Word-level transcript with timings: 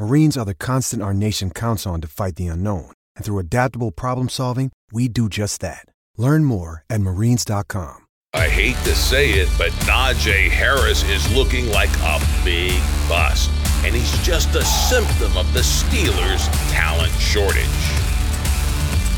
Marines 0.00 0.38
are 0.38 0.46
the 0.46 0.54
constant 0.54 1.02
our 1.02 1.12
nation 1.12 1.50
counts 1.50 1.86
on 1.86 2.00
to 2.00 2.08
fight 2.08 2.36
the 2.36 2.46
unknown. 2.46 2.90
And 3.16 3.22
through 3.22 3.38
adaptable 3.38 3.90
problem 3.90 4.30
solving, 4.30 4.72
we 4.90 5.08
do 5.08 5.28
just 5.28 5.60
that. 5.60 5.84
Learn 6.16 6.46
more 6.46 6.84
at 6.88 7.02
marines.com. 7.02 8.06
I 8.32 8.48
hate 8.48 8.76
to 8.84 8.94
say 8.94 9.32
it, 9.32 9.50
but 9.58 9.72
Najee 9.84 10.48
Harris 10.48 11.02
is 11.02 11.30
looking 11.36 11.68
like 11.68 11.90
a 11.98 12.18
big 12.42 12.80
bust. 13.10 13.50
And 13.84 13.94
he's 13.94 14.10
just 14.24 14.54
a 14.54 14.64
symptom 14.64 15.36
of 15.36 15.52
the 15.52 15.60
Steelers' 15.60 16.48
talent 16.72 17.12
shortage. 17.20 17.66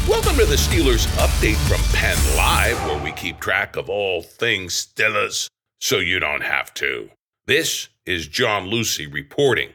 Welcome 0.08 0.36
to 0.38 0.46
the 0.46 0.56
Steelers 0.56 1.06
update 1.18 1.62
from 1.68 1.80
Penn 1.96 2.18
Live, 2.36 2.84
where 2.88 3.00
we 3.00 3.12
keep 3.12 3.38
track 3.38 3.76
of 3.76 3.88
all 3.88 4.20
things 4.20 4.88
Steelers 4.92 5.46
so 5.80 5.98
you 5.98 6.18
don't 6.18 6.42
have 6.42 6.74
to. 6.74 7.08
This 7.46 7.88
is 8.04 8.26
John 8.26 8.66
Luciew 8.66 9.12
reporting. 9.12 9.74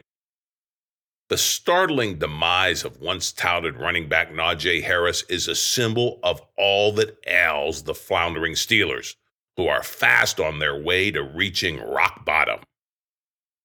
The 1.28 1.36
startling 1.36 2.18
demise 2.18 2.84
of 2.84 3.02
once 3.02 3.32
touted 3.32 3.76
running 3.76 4.08
back 4.08 4.32
Najee 4.32 4.82
Harris 4.82 5.24
is 5.28 5.46
a 5.46 5.54
symbol 5.54 6.18
of 6.22 6.40
all 6.56 6.90
that 6.92 7.18
ails 7.26 7.82
the 7.82 7.94
floundering 7.94 8.54
Steelers, 8.54 9.14
who 9.58 9.68
are 9.68 9.82
fast 9.82 10.40
on 10.40 10.58
their 10.58 10.80
way 10.80 11.10
to 11.10 11.22
reaching 11.22 11.82
rock 11.82 12.24
bottom. 12.24 12.60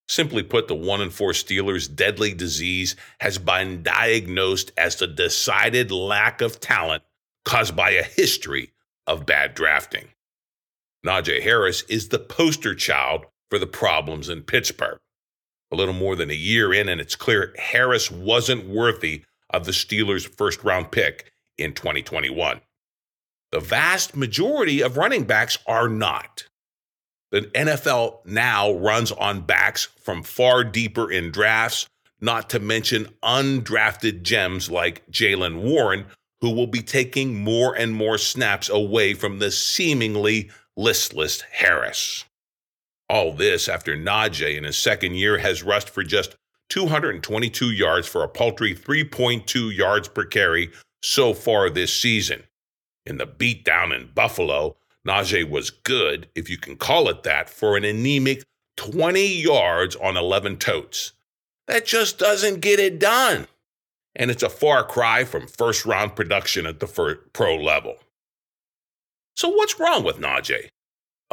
Simply 0.10 0.44
put, 0.44 0.68
the 0.68 0.76
1 0.76 1.00
in 1.00 1.10
4 1.10 1.32
Steelers' 1.32 1.94
deadly 1.94 2.34
disease 2.34 2.98
has 3.22 3.38
been 3.38 3.82
diagnosed 3.82 4.74
as 4.78 4.98
the 4.98 5.08
decided 5.08 5.90
lack 5.90 6.42
of 6.42 6.60
talent 6.60 7.04
caused 7.46 7.78
by 7.78 7.92
a 7.92 8.04
history 8.04 8.74
of 9.08 9.26
bad 9.26 9.54
drafting. 9.54 10.10
Najee 11.06 11.42
Harris 11.42 11.84
is 11.84 12.10
the 12.10 12.20
poster 12.20 12.76
child 12.76 13.26
for 13.50 13.58
the 13.58 13.68
problems 13.68 14.28
in 14.28 14.42
Pittsburgh 14.42 15.00
a 15.74 15.76
little 15.76 15.94
more 15.94 16.16
than 16.16 16.30
a 16.30 16.36
year 16.36 16.72
in, 16.72 16.88
and 16.88 17.02
it's 17.02 17.16
clear 17.16 17.54
Harris 17.58 18.12
wasn't 18.12 18.70
worthy 18.70 19.24
of 19.50 19.66
the 19.66 19.72
Steelers' 19.72 20.28
first 20.28 20.64
round 20.64 20.92
pick 20.92 21.32
in 21.58 21.74
2021. 21.74 22.62
The 23.52 23.60
vast 23.60 24.16
majority 24.16 24.82
of 24.82 24.98
running 24.98 25.24
backs 25.24 25.58
are 25.66 25.90
not. 25.90 26.46
The 27.32 27.42
NFL 27.42 28.26
now 28.26 28.72
runs 28.74 29.12
on 29.12 29.42
backs 29.42 29.86
from 30.04 30.22
far 30.22 30.64
deeper 30.64 31.12
in 31.12 31.32
drafts, 31.32 31.88
not 32.22 32.52
to 32.52 32.60
mention 32.60 33.10
undrafted 33.24 34.22
gems 34.22 34.70
like 34.70 35.06
Jaylen 35.12 35.64
Warren, 35.64 36.06
who 36.42 36.52
will 36.52 36.68
be 36.68 36.84
taking 36.84 37.44
more 37.44 37.76
and 37.76 37.96
more 37.96 38.20
snaps 38.20 38.70
away 38.70 39.16
from 39.16 39.40
the 39.40 39.50
seemingly 39.50 40.52
listless 40.78 41.42
Harris. 41.42 42.26
All 43.14 43.32
this 43.32 43.70
after 43.70 43.96
Najee 43.96 44.58
in 44.58 44.64
his 44.64 44.76
second 44.76 45.14
year 45.14 45.38
has 45.38 45.62
rushed 45.62 45.88
for 45.88 46.02
just 46.02 46.36
222 46.70 47.70
yards 47.70 48.08
for 48.08 48.24
a 48.24 48.28
paltry 48.28 48.74
3.2 48.74 49.78
yards 49.78 50.08
per 50.08 50.26
carry 50.26 50.72
so 51.04 51.36
far 51.36 51.70
this 51.70 51.94
season. 51.96 52.42
In 53.06 53.20
the 53.20 53.28
beatdown 53.28 53.96
in 53.96 54.10
Buffalo, 54.16 54.78
Najee 55.08 55.48
was 55.48 55.70
good, 55.70 56.28
if 56.34 56.50
you 56.50 56.58
can 56.58 56.76
call 56.76 57.08
it 57.08 57.22
that, 57.22 57.52
for 57.52 57.78
an 57.78 57.84
anemic 57.86 58.42
20 58.78 59.24
yards 59.28 59.96
on 59.98 60.18
11 60.18 60.58
totes. 60.58 61.14
That 61.68 61.86
just 61.86 62.18
doesn't 62.18 62.62
get 62.62 62.80
it 62.80 62.98
done. 62.98 63.46
And 64.16 64.32
it's 64.32 64.42
a 64.42 64.50
far 64.50 64.84
cry 64.84 65.24
from 65.24 65.46
first 65.46 65.86
round 65.86 66.16
production 66.16 66.66
at 66.66 66.80
the 66.80 67.20
pro 67.32 67.58
level. 67.58 67.98
So, 69.36 69.50
what's 69.50 69.80
wrong 69.80 70.04
with 70.04 70.18
Najee? 70.18 70.70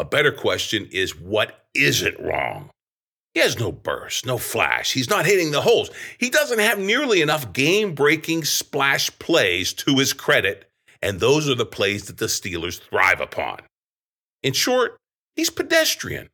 A 0.01 0.05
better 0.05 0.33
question 0.33 0.89
is 0.93 1.15
what 1.15 1.67
isn't 1.75 2.19
wrong? 2.19 2.71
He 3.35 3.41
has 3.41 3.59
no 3.59 3.71
burst, 3.71 4.25
no 4.25 4.39
flash. 4.39 4.95
He's 4.95 5.11
not 5.11 5.27
hitting 5.27 5.51
the 5.51 5.61
holes. 5.61 5.91
He 6.17 6.31
doesn't 6.31 6.59
have 6.59 6.79
nearly 6.79 7.21
enough 7.21 7.53
game 7.53 7.95
breaking 7.95 8.45
splash 8.45 9.11
plays 9.19 9.75
to 9.75 9.99
his 9.99 10.15
credit, 10.15 10.71
and 11.03 11.21
those 11.21 11.51
are 11.51 11.55
the 11.55 11.67
plays 11.67 12.07
that 12.07 12.17
the 12.17 12.29
Steelers 12.29 12.81
thrive 12.81 13.21
upon. 13.21 13.61
In 14.43 14.55
short, 14.55 14.97
he's 15.37 15.51
pedestrian, 15.51 16.31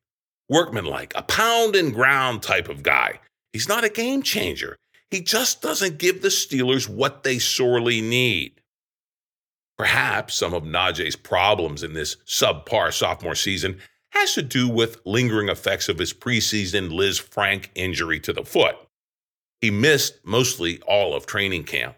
workmanlike, 0.49 1.13
a 1.17 1.23
pound 1.23 1.75
and 1.75 1.93
ground 1.93 2.45
type 2.45 2.69
of 2.69 2.85
guy. 2.85 3.19
He's 3.53 3.69
not 3.69 3.83
a 3.83 3.89
game 3.89 4.23
changer. 4.23 4.77
He 5.11 5.23
just 5.23 5.61
doesn't 5.61 5.99
give 5.99 6.23
the 6.23 6.29
Steelers 6.29 6.89
what 6.89 7.25
they 7.25 7.41
sorely 7.41 8.01
need. 8.01 8.61
Perhaps 9.79 10.35
some 10.35 10.55
of 10.55 10.63
Najee's 10.65 11.17
problems 11.17 11.83
in 11.83 11.93
this 11.93 12.17
subpar 12.27 12.93
sophomore 12.93 13.35
season 13.35 13.81
has 14.11 14.33
to 14.35 14.43
do 14.43 14.69
with 14.69 15.01
lingering 15.05 15.49
effects 15.49 15.89
of 15.89 15.99
his 15.99 16.15
preseason 16.15 16.91
Lisfranc 16.91 17.69
injury 17.75 18.19
to 18.21 18.33
the 18.33 18.45
foot. 18.45 18.77
He 19.61 19.71
missed 19.71 20.19
mostly 20.25 20.81
all 20.87 21.15
of 21.15 21.27
training 21.27 21.65
camp. 21.65 21.97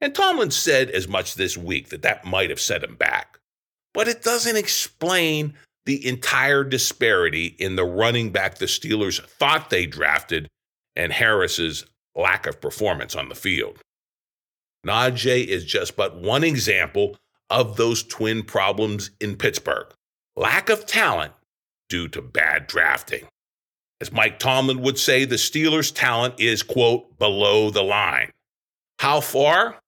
And 0.00 0.14
Tomlin 0.14 0.50
said 0.50 0.90
as 0.90 1.08
much 1.08 1.34
this 1.34 1.56
week 1.56 1.88
that 1.88 2.02
that 2.02 2.24
might 2.24 2.50
have 2.50 2.60
set 2.60 2.84
him 2.84 2.96
back. 2.96 3.38
But 3.94 4.08
it 4.08 4.22
doesn't 4.22 4.56
explain 4.56 5.54
the 5.86 6.06
entire 6.06 6.64
disparity 6.64 7.46
in 7.58 7.76
the 7.76 7.84
running 7.84 8.30
back 8.30 8.56
the 8.56 8.66
Steelers 8.66 9.24
thought 9.24 9.70
they 9.70 9.86
drafted 9.86 10.48
and 10.96 11.12
Harris's 11.12 11.86
lack 12.14 12.46
of 12.46 12.60
performance 12.60 13.14
on 13.14 13.28
the 13.28 13.34
field. 13.34 13.78
Najee 14.84 15.46
is 15.46 15.64
just 15.64 15.96
but 15.96 16.16
one 16.16 16.44
example 16.44 17.16
of 17.50 17.76
those 17.76 18.02
twin 18.02 18.42
problems 18.42 19.10
in 19.20 19.36
Pittsburgh 19.36 19.86
lack 20.36 20.68
of 20.68 20.86
talent 20.86 21.32
due 21.88 22.08
to 22.08 22.20
bad 22.22 22.66
drafting. 22.66 23.24
As 24.00 24.12
Mike 24.12 24.38
Tomlin 24.38 24.82
would 24.82 24.98
say, 24.98 25.24
the 25.24 25.36
Steelers' 25.36 25.94
talent 25.94 26.34
is, 26.38 26.62
quote, 26.62 27.18
below 27.18 27.70
the 27.70 27.82
line. 27.82 28.30
How 28.98 29.20
far? 29.20 29.78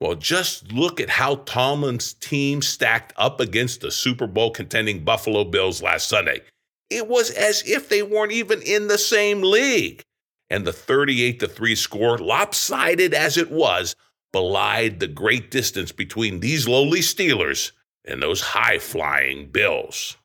Well, 0.00 0.14
just 0.14 0.72
look 0.72 1.00
at 1.00 1.10
how 1.10 1.36
Tomlin's 1.44 2.12
team 2.12 2.62
stacked 2.62 3.12
up 3.16 3.40
against 3.40 3.80
the 3.80 3.90
Super 3.90 4.28
Bowl 4.28 4.52
contending 4.52 5.04
Buffalo 5.04 5.44
Bills 5.44 5.82
last 5.82 6.08
Sunday. 6.08 6.42
It 6.88 7.08
was 7.08 7.30
as 7.30 7.62
if 7.66 7.88
they 7.88 8.02
weren't 8.02 8.32
even 8.32 8.62
in 8.62 8.86
the 8.86 8.98
same 8.98 9.42
league. 9.42 10.02
And 10.50 10.66
the 10.66 10.72
38 10.72 11.50
3 11.50 11.74
score, 11.74 12.16
lopsided 12.16 13.12
as 13.12 13.36
it 13.36 13.50
was, 13.50 13.94
belied 14.32 15.00
the 15.00 15.06
great 15.06 15.50
distance 15.50 15.92
between 15.92 16.40
these 16.40 16.68
lowly 16.68 17.00
Steelers 17.00 17.72
and 18.04 18.22
those 18.22 18.40
high 18.40 18.78
flying 18.78 19.50
Bills. 19.50 20.16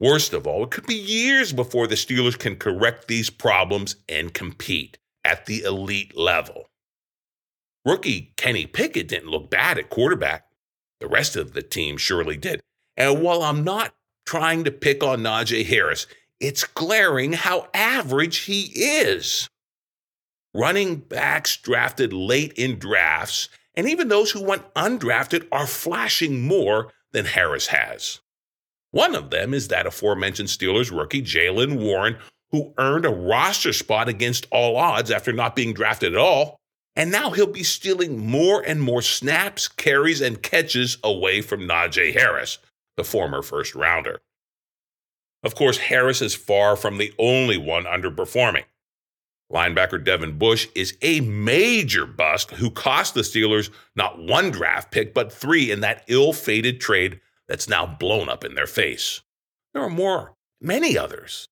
Worst 0.00 0.32
of 0.32 0.46
all, 0.46 0.64
it 0.64 0.70
could 0.70 0.86
be 0.86 0.94
years 0.94 1.52
before 1.52 1.86
the 1.86 1.96
Steelers 1.96 2.38
can 2.38 2.56
correct 2.56 3.08
these 3.08 3.30
problems 3.30 3.96
and 4.08 4.32
compete 4.32 4.98
at 5.24 5.46
the 5.46 5.62
elite 5.62 6.16
level. 6.16 6.68
Rookie 7.84 8.32
Kenny 8.36 8.66
Pickett 8.66 9.08
didn't 9.08 9.30
look 9.30 9.50
bad 9.50 9.78
at 9.78 9.90
quarterback. 9.90 10.46
The 11.00 11.08
rest 11.08 11.36
of 11.36 11.52
the 11.52 11.62
team 11.62 11.96
surely 11.96 12.36
did. 12.36 12.60
And 12.96 13.22
while 13.22 13.42
I'm 13.42 13.64
not 13.64 13.94
trying 14.26 14.64
to 14.64 14.70
pick 14.70 15.02
on 15.02 15.20
Najee 15.20 15.66
Harris, 15.66 16.06
it's 16.40 16.64
glaring 16.64 17.32
how 17.32 17.68
average 17.74 18.38
he 18.38 18.70
is 18.74 19.48
running 20.58 20.96
backs 20.96 21.56
drafted 21.56 22.12
late 22.12 22.52
in 22.54 22.78
drafts, 22.78 23.48
and 23.74 23.88
even 23.88 24.08
those 24.08 24.32
who 24.32 24.42
went 24.42 24.74
undrafted 24.74 25.46
are 25.52 25.66
flashing 25.66 26.42
more 26.42 26.92
than 27.12 27.24
Harris 27.24 27.68
has. 27.68 28.20
One 28.90 29.14
of 29.14 29.30
them 29.30 29.54
is 29.54 29.68
that 29.68 29.86
aforementioned 29.86 30.48
Steelers 30.48 30.90
rookie, 30.90 31.22
Jaylen 31.22 31.78
Warren, 31.78 32.18
who 32.50 32.72
earned 32.78 33.04
a 33.04 33.10
roster 33.10 33.72
spot 33.72 34.08
against 34.08 34.46
all 34.50 34.76
odds 34.76 35.10
after 35.10 35.32
not 35.32 35.54
being 35.54 35.74
drafted 35.74 36.14
at 36.14 36.18
all. 36.18 36.56
And 36.96 37.12
now 37.12 37.30
he'll 37.30 37.46
be 37.46 37.62
stealing 37.62 38.26
more 38.26 38.60
and 38.60 38.82
more 38.82 39.02
snaps, 39.02 39.68
carries, 39.68 40.20
and 40.20 40.42
catches 40.42 40.98
away 41.04 41.42
from 41.42 41.60
Najee 41.60 42.14
Harris, 42.14 42.58
the 42.96 43.04
former 43.04 43.42
first 43.42 43.74
rounder. 43.74 44.20
Of 45.44 45.54
course, 45.54 45.78
Harris 45.78 46.20
is 46.20 46.34
far 46.34 46.74
from 46.74 46.98
the 46.98 47.12
only 47.18 47.56
one 47.56 47.84
underperforming. 47.84 48.64
Linebacker 49.52 50.02
Devin 50.04 50.36
Bush 50.36 50.68
is 50.74 50.96
a 51.00 51.20
major 51.20 52.04
bust 52.04 52.50
who 52.52 52.70
cost 52.70 53.14
the 53.14 53.22
Steelers 53.22 53.70
not 53.96 54.22
one 54.22 54.50
draft 54.50 54.90
pick, 54.90 55.14
but 55.14 55.32
three 55.32 55.70
in 55.70 55.80
that 55.80 56.04
ill 56.06 56.32
fated 56.32 56.80
trade 56.80 57.20
that's 57.48 57.68
now 57.68 57.86
blown 57.86 58.28
up 58.28 58.44
in 58.44 58.54
their 58.54 58.66
face. 58.66 59.22
There 59.72 59.82
are 59.82 59.88
more, 59.88 60.34
many 60.60 60.98
others. 60.98 61.46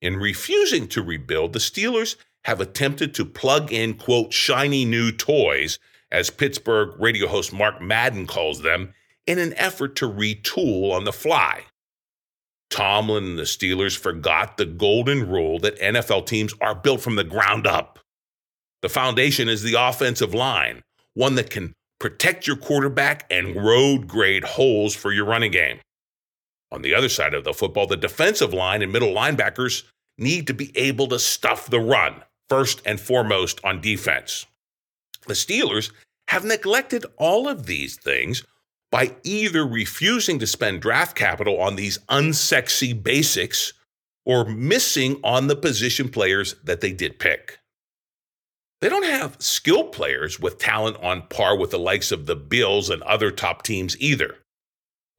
In 0.00 0.16
refusing 0.16 0.88
to 0.88 1.02
rebuild, 1.02 1.52
the 1.52 1.58
Steelers 1.58 2.16
have 2.44 2.60
attempted 2.60 3.14
to 3.14 3.26
plug 3.26 3.72
in, 3.72 3.94
quote, 3.94 4.32
shiny 4.32 4.84
new 4.86 5.12
toys, 5.12 5.78
as 6.10 6.30
Pittsburgh 6.30 6.98
radio 6.98 7.26
host 7.26 7.52
Mark 7.52 7.82
Madden 7.82 8.26
calls 8.26 8.62
them, 8.62 8.94
in 9.26 9.38
an 9.38 9.52
effort 9.54 9.96
to 9.96 10.08
retool 10.08 10.92
on 10.92 11.04
the 11.04 11.12
fly. 11.12 11.64
Tomlin 12.70 13.24
and 13.24 13.38
the 13.38 13.44
Steelers 13.44 13.96
forgot 13.96 14.56
the 14.56 14.66
golden 14.66 15.28
rule 15.28 15.58
that 15.60 15.80
NFL 15.80 16.26
teams 16.26 16.54
are 16.60 16.74
built 16.74 17.00
from 17.00 17.16
the 17.16 17.24
ground 17.24 17.66
up. 17.66 17.98
The 18.82 18.88
foundation 18.88 19.48
is 19.48 19.62
the 19.62 19.74
offensive 19.74 20.34
line, 20.34 20.82
one 21.14 21.34
that 21.36 21.50
can 21.50 21.72
protect 21.98 22.46
your 22.46 22.56
quarterback 22.56 23.26
and 23.30 23.56
road 23.56 24.06
grade 24.06 24.44
holes 24.44 24.94
for 24.94 25.12
your 25.12 25.24
running 25.24 25.50
game. 25.50 25.78
On 26.70 26.82
the 26.82 26.94
other 26.94 27.08
side 27.08 27.34
of 27.34 27.44
the 27.44 27.54
football, 27.54 27.86
the 27.86 27.96
defensive 27.96 28.52
line 28.52 28.82
and 28.82 28.92
middle 28.92 29.12
linebackers 29.12 29.84
need 30.18 30.46
to 30.46 30.54
be 30.54 30.76
able 30.76 31.08
to 31.08 31.18
stuff 31.18 31.70
the 31.70 31.80
run, 31.80 32.22
first 32.48 32.82
and 32.84 33.00
foremost 33.00 33.60
on 33.64 33.80
defense. 33.80 34.46
The 35.26 35.34
Steelers 35.34 35.90
have 36.28 36.44
neglected 36.44 37.06
all 37.16 37.48
of 37.48 37.66
these 37.66 37.96
things 37.96 38.44
by 38.90 39.16
either 39.22 39.66
refusing 39.66 40.38
to 40.38 40.46
spend 40.46 40.80
draft 40.80 41.16
capital 41.16 41.60
on 41.60 41.76
these 41.76 41.98
unsexy 42.08 43.00
basics 43.00 43.72
or 44.24 44.44
missing 44.44 45.20
on 45.22 45.46
the 45.46 45.56
position 45.56 46.08
players 46.08 46.54
that 46.64 46.80
they 46.80 46.92
did 46.92 47.18
pick. 47.18 47.58
They 48.80 48.88
don't 48.88 49.04
have 49.04 49.36
skilled 49.40 49.92
players 49.92 50.38
with 50.38 50.58
talent 50.58 50.98
on 51.02 51.26
par 51.28 51.56
with 51.56 51.70
the 51.70 51.78
likes 51.78 52.12
of 52.12 52.26
the 52.26 52.36
Bills 52.36 52.90
and 52.90 53.02
other 53.02 53.30
top 53.30 53.62
teams 53.62 54.00
either. 54.00 54.36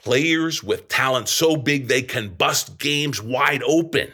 Players 0.01 0.63
with 0.63 0.87
talent 0.87 1.27
so 1.27 1.57
big 1.57 1.87
they 1.87 2.01
can 2.01 2.29
bust 2.29 2.77
games 2.77 3.21
wide 3.21 3.61
open. 3.63 4.11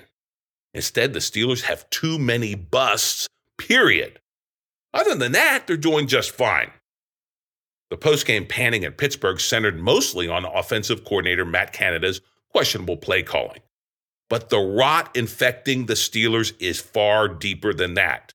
Instead, 0.73 1.13
the 1.13 1.19
Steelers 1.19 1.61
have 1.61 1.89
too 1.91 2.17
many 2.17 2.55
busts, 2.55 3.27
period. 3.57 4.19
Other 4.93 5.13
than 5.13 5.33
that, 5.33 5.67
they're 5.67 5.77
doing 5.77 6.07
just 6.07 6.31
fine. 6.31 6.71
The 7.95 8.09
postgame 8.09 8.49
panning 8.49 8.83
at 8.83 8.97
Pittsburgh 8.97 9.39
centered 9.39 9.79
mostly 9.79 10.27
on 10.27 10.43
offensive 10.43 11.05
coordinator 11.05 11.45
Matt 11.45 11.71
Canada's 11.71 12.19
questionable 12.49 12.97
play 12.97 13.23
calling. 13.23 13.61
But 14.29 14.49
the 14.49 14.59
rot 14.59 15.15
infecting 15.15 15.85
the 15.85 15.93
Steelers 15.93 16.51
is 16.59 16.81
far 16.81 17.29
deeper 17.29 17.73
than 17.73 17.93
that. 17.93 18.33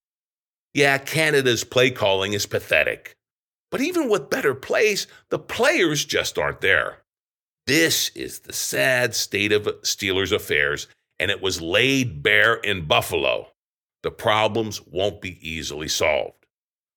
Yeah, 0.73 0.97
Canada's 0.97 1.63
play 1.63 1.91
calling 1.91 2.33
is 2.33 2.47
pathetic. 2.47 3.19
But 3.71 3.83
even 3.83 4.09
with 4.09 4.31
better 4.31 4.55
plays, 4.55 5.07
the 5.29 5.39
players 5.39 6.07
just 6.07 6.39
aren't 6.39 6.63
there. 6.63 7.03
This 7.67 8.09
is 8.15 8.39
the 8.39 8.55
sad 8.55 9.15
state 9.15 9.53
of 9.53 9.65
Steelers 9.83 10.33
affairs, 10.33 10.87
and 11.19 11.31
it 11.31 11.43
was 11.43 11.61
laid 11.61 12.23
bare 12.23 12.55
in 12.55 12.87
Buffalo. 12.87 13.49
The 14.03 14.11
problems 14.11 14.81
won't 14.87 15.21
be 15.21 15.37
easily 15.47 15.89
solved. 15.89 16.47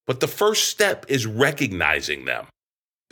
But 0.08 0.22
the 0.22 0.30
first 0.30 0.70
step 0.70 1.06
is 1.10 1.26
recognizing 1.26 2.24
them. 2.24 2.48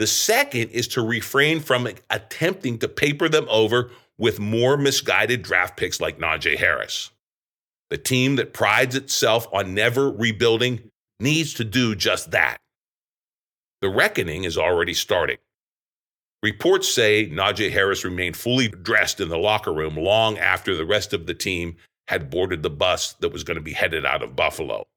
The 0.02 0.08
second 0.08 0.72
is 0.72 0.88
to 0.88 1.04
refrain 1.04 1.60
from 1.60 1.88
attempting 2.10 2.80
to 2.80 2.88
paper 2.88 3.30
them 3.30 3.46
over 3.48 3.92
with 4.18 4.40
more 4.40 4.76
misguided 4.76 5.44
draft 5.44 5.78
picks 5.78 6.02
like 6.02 6.18
Najee 6.18 6.58
Harris. 6.58 7.12
The 7.92 8.00
team 8.00 8.38
that 8.38 8.52
prides 8.52 8.96
itself 8.96 9.48
on 9.54 9.76
never 9.76 10.10
rebuilding 10.10 10.90
needs 11.20 11.54
to 11.54 11.64
do 11.64 11.94
just 11.94 12.32
that. 12.32 12.58
The 13.82 13.90
reckoning 13.90 14.44
is 14.44 14.58
already 14.58 14.96
starting. 14.96 15.38
Reports 16.42 16.92
say 16.92 17.30
Najee 17.30 17.70
Harris 17.70 18.04
remained 18.04 18.38
fully 18.38 18.70
dressed 18.70 19.22
in 19.22 19.30
the 19.30 19.38
locker 19.38 19.72
room 19.72 19.96
long 19.96 20.40
after 20.40 20.76
the 20.76 20.84
rest 20.84 21.14
of 21.14 21.28
the 21.28 21.36
team 21.36 21.76
had 22.08 22.32
boarded 22.32 22.64
the 22.64 22.72
bus 22.72 23.14
that 23.20 23.32
was 23.32 23.44
going 23.44 23.58
to 23.58 23.62
be 23.62 23.74
headed 23.74 24.04
out 24.04 24.24
of 24.24 24.36
Buffalo. 24.36 24.88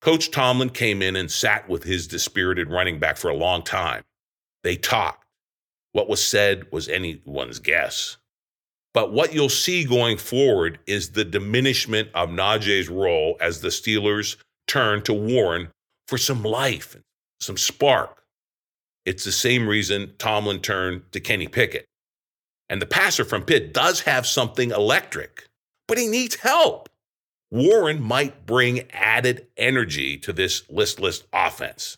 Coach 0.00 0.32
Tomlin 0.32 0.70
came 0.70 1.02
in 1.02 1.14
and 1.14 1.30
sat 1.30 1.68
with 1.68 1.84
his 1.84 2.08
dispirited 2.08 2.68
running 2.68 2.98
back 2.98 3.16
for 3.16 3.28
a 3.28 3.36
long 3.36 3.62
time. 3.62 4.02
They 4.68 4.76
talked. 4.76 5.24
What 5.92 6.10
was 6.10 6.22
said 6.22 6.70
was 6.70 6.90
anyone's 6.90 7.58
guess. 7.58 8.18
But 8.92 9.14
what 9.14 9.32
you'll 9.32 9.48
see 9.48 9.82
going 9.82 10.18
forward 10.18 10.78
is 10.86 11.12
the 11.12 11.24
diminishment 11.24 12.10
of 12.12 12.28
Najee's 12.28 12.90
role 12.90 13.38
as 13.40 13.62
the 13.62 13.68
Steelers 13.68 14.36
turn 14.66 15.00
to 15.04 15.14
Warren 15.14 15.68
for 16.06 16.18
some 16.18 16.42
life, 16.42 16.98
some 17.40 17.56
spark. 17.56 18.22
It's 19.06 19.24
the 19.24 19.32
same 19.32 19.66
reason 19.66 20.12
Tomlin 20.18 20.60
turned 20.60 21.10
to 21.12 21.20
Kenny 21.20 21.48
Pickett. 21.48 21.86
And 22.68 22.82
the 22.82 22.84
passer 22.84 23.24
from 23.24 23.44
Pitt 23.44 23.72
does 23.72 24.02
have 24.02 24.26
something 24.26 24.70
electric, 24.70 25.48
but 25.86 25.96
he 25.96 26.06
needs 26.08 26.34
help. 26.34 26.90
Warren 27.50 28.02
might 28.02 28.44
bring 28.44 28.82
added 28.90 29.46
energy 29.56 30.18
to 30.18 30.32
this 30.34 30.68
listless 30.68 31.22
offense. 31.32 31.96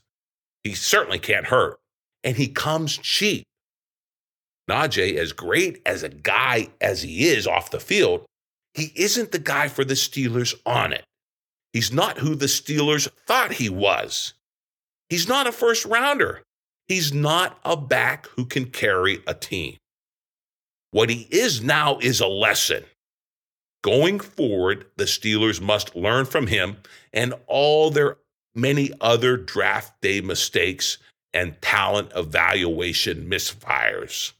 He 0.62 0.74
certainly 0.74 1.18
can't 1.18 1.46
hurt, 1.46 1.79
and 2.24 2.36
he 2.36 2.48
comes 2.48 2.96
cheap. 2.98 3.44
Najee, 4.68 5.16
as 5.16 5.32
great 5.32 5.82
as 5.84 6.02
a 6.02 6.08
guy 6.08 6.68
as 6.80 7.02
he 7.02 7.28
is 7.28 7.46
off 7.46 7.70
the 7.70 7.80
field, 7.80 8.24
he 8.74 8.92
isn't 8.94 9.32
the 9.32 9.38
guy 9.38 9.68
for 9.68 9.84
the 9.84 9.94
Steelers 9.94 10.54
on 10.64 10.92
it. 10.92 11.04
He's 11.72 11.92
not 11.92 12.18
who 12.18 12.34
the 12.34 12.46
Steelers 12.46 13.08
thought 13.26 13.52
he 13.54 13.68
was. 13.68 14.34
He's 15.08 15.28
not 15.28 15.46
a 15.46 15.52
first 15.52 15.84
rounder. 15.84 16.42
He's 16.88 17.12
not 17.12 17.58
a 17.64 17.76
back 17.76 18.26
who 18.28 18.44
can 18.44 18.66
carry 18.66 19.22
a 19.26 19.34
team. 19.34 19.76
What 20.92 21.10
he 21.10 21.28
is 21.30 21.62
now 21.62 21.98
is 21.98 22.20
a 22.20 22.26
lesson. 22.26 22.84
Going 23.82 24.20
forward, 24.20 24.86
the 24.96 25.04
Steelers 25.04 25.60
must 25.60 25.96
learn 25.96 26.26
from 26.26 26.48
him 26.48 26.78
and 27.12 27.34
all 27.46 27.90
their 27.90 28.18
many 28.54 28.90
other 29.00 29.36
draft 29.36 30.00
day 30.00 30.20
mistakes 30.20 30.98
and 31.32 31.60
talent 31.62 32.10
evaluation 32.14 33.28
misfires. 33.28 34.32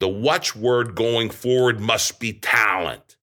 The 0.00 0.08
watchword 0.08 0.94
going 0.94 1.30
forward 1.30 1.80
must 1.80 2.20
be 2.20 2.32
talent. 2.32 3.16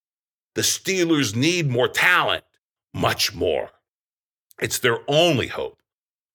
The 0.55 0.61
Steelers 0.61 1.35
need 1.35 1.69
more 1.69 1.87
talent, 1.87 2.43
much 2.93 3.33
more. 3.33 3.71
It's 4.59 4.79
their 4.79 4.99
only 5.07 5.47
hope 5.47 5.81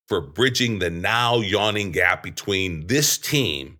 for 0.07 0.21
bridging 0.21 0.79
the 0.79 0.89
now 0.89 1.37
yawning 1.37 1.91
gap 1.91 2.23
between 2.23 2.87
this 2.87 3.17
team 3.17 3.79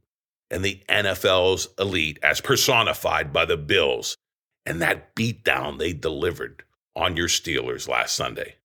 and 0.51 0.63
the 0.63 0.81
NFL's 0.89 1.69
elite 1.77 2.19
as 2.23 2.41
personified 2.41 3.33
by 3.33 3.45
the 3.45 3.57
Bills 3.57 4.17
and 4.65 4.81
that 4.81 5.15
beatdown 5.15 5.79
they 5.79 5.93
delivered 5.93 6.63
on 6.95 7.17
your 7.17 7.27
Steelers 7.27 7.87
last 7.87 8.13
Sunday. 8.15 8.55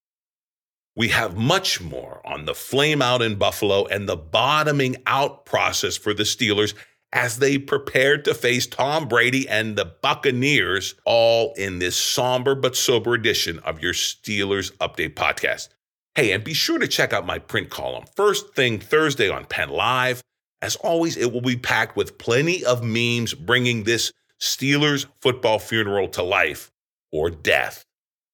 We 0.97 1.09
have 1.09 1.35
much 1.35 1.81
more 1.81 2.21
on 2.25 2.45
the 2.45 2.55
flame 2.55 3.01
out 3.01 3.21
in 3.21 3.35
Buffalo 3.35 3.85
and 3.85 4.07
the 4.07 4.15
bottoming 4.15 4.95
out 5.05 5.45
process 5.45 5.97
for 5.97 6.13
the 6.13 6.23
Steelers 6.23 6.73
as 7.11 7.39
they 7.39 7.57
prepare 7.57 8.17
to 8.17 8.33
face 8.33 8.65
Tom 8.65 9.07
Brady 9.07 9.47
and 9.47 9.75
the 9.75 9.85
Buccaneers, 9.85 10.95
all 11.05 11.53
in 11.57 11.79
this 11.79 11.97
somber 11.97 12.55
but 12.55 12.77
sober 12.77 13.13
edition 13.13 13.59
of 13.59 13.81
your 13.81 13.93
Steelers 13.93 14.71
Update 14.77 15.15
podcast. 15.15 15.69
Hey, 16.15 16.31
and 16.31 16.45
be 16.45 16.53
sure 16.53 16.79
to 16.79 16.87
check 16.87 17.11
out 17.11 17.25
my 17.25 17.39
print 17.39 17.69
column 17.69 18.05
first 18.15 18.53
thing 18.53 18.79
Thursday 18.79 19.29
on 19.29 19.45
Penn 19.45 19.69
Live. 19.69 20.21
As 20.61 20.77
always, 20.77 21.17
it 21.17 21.33
will 21.33 21.41
be 21.41 21.57
packed 21.57 21.97
with 21.97 22.17
plenty 22.17 22.63
of 22.63 22.83
memes 22.83 23.33
bringing 23.33 23.83
this 23.83 24.13
Steelers 24.39 25.05
football 25.21 25.59
funeral 25.59 26.07
to 26.09 26.23
life 26.23 26.71
or 27.11 27.29
death, 27.29 27.85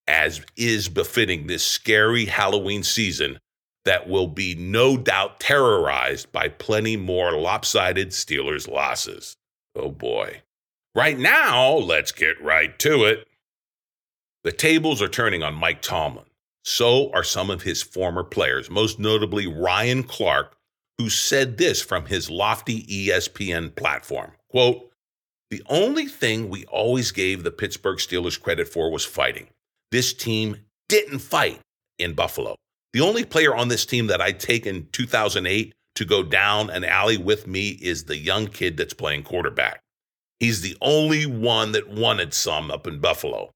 as 0.07 0.41
is 0.57 0.89
befitting 0.89 1.47
this 1.47 1.65
scary 1.65 2.25
Halloween 2.25 2.83
season 2.83 3.39
that 3.85 4.07
will 4.07 4.27
be 4.27 4.55
no 4.55 4.97
doubt 4.97 5.39
terrorized 5.39 6.31
by 6.31 6.47
plenty 6.47 6.97
more 6.97 7.31
lopsided 7.33 8.09
Steelers 8.09 8.67
losses. 8.67 9.37
Oh 9.75 9.89
boy. 9.89 10.41
Right 10.93 11.17
now, 11.17 11.71
let's 11.73 12.11
get 12.11 12.41
right 12.41 12.77
to 12.79 13.05
it. 13.05 13.27
The 14.43 14.51
tables 14.51 15.01
are 15.01 15.07
turning 15.07 15.43
on 15.43 15.55
Mike 15.55 15.81
Tomlin. 15.81 16.25
So 16.63 17.11
are 17.13 17.23
some 17.23 17.49
of 17.49 17.63
his 17.63 17.81
former 17.81 18.23
players, 18.23 18.69
most 18.69 18.99
notably 18.99 19.47
Ryan 19.47 20.03
Clark, 20.03 20.57
who 20.97 21.09
said 21.09 21.57
this 21.57 21.81
from 21.81 22.05
his 22.05 22.29
lofty 22.29 22.83
ESPN 22.83 23.75
platform. 23.75 24.33
Quote, 24.49 24.91
the 25.49 25.63
only 25.67 26.05
thing 26.05 26.49
we 26.49 26.65
always 26.65 27.11
gave 27.11 27.43
the 27.43 27.51
Pittsburgh 27.51 27.97
Steelers 27.97 28.39
credit 28.39 28.67
for 28.67 28.91
was 28.91 29.05
fighting. 29.05 29.47
This 29.91 30.13
team 30.13 30.57
didn't 30.89 31.19
fight 31.19 31.59
in 31.99 32.13
Buffalo. 32.13 32.55
The 32.93 33.01
only 33.01 33.25
player 33.25 33.55
on 33.55 33.67
this 33.67 33.85
team 33.85 34.07
that 34.07 34.21
I'd 34.21 34.39
take 34.39 34.65
in 34.65 34.87
2008 34.91 35.73
to 35.95 36.05
go 36.05 36.23
down 36.23 36.69
an 36.69 36.83
alley 36.83 37.17
with 37.17 37.47
me 37.47 37.69
is 37.81 38.05
the 38.05 38.17
young 38.17 38.47
kid 38.47 38.77
that's 38.77 38.93
playing 38.93 39.23
quarterback. 39.23 39.81
He's 40.39 40.61
the 40.61 40.77
only 40.81 41.25
one 41.25 41.73
that 41.73 41.89
wanted 41.89 42.33
some 42.33 42.71
up 42.71 42.87
in 42.87 42.99
Buffalo. 42.99 43.51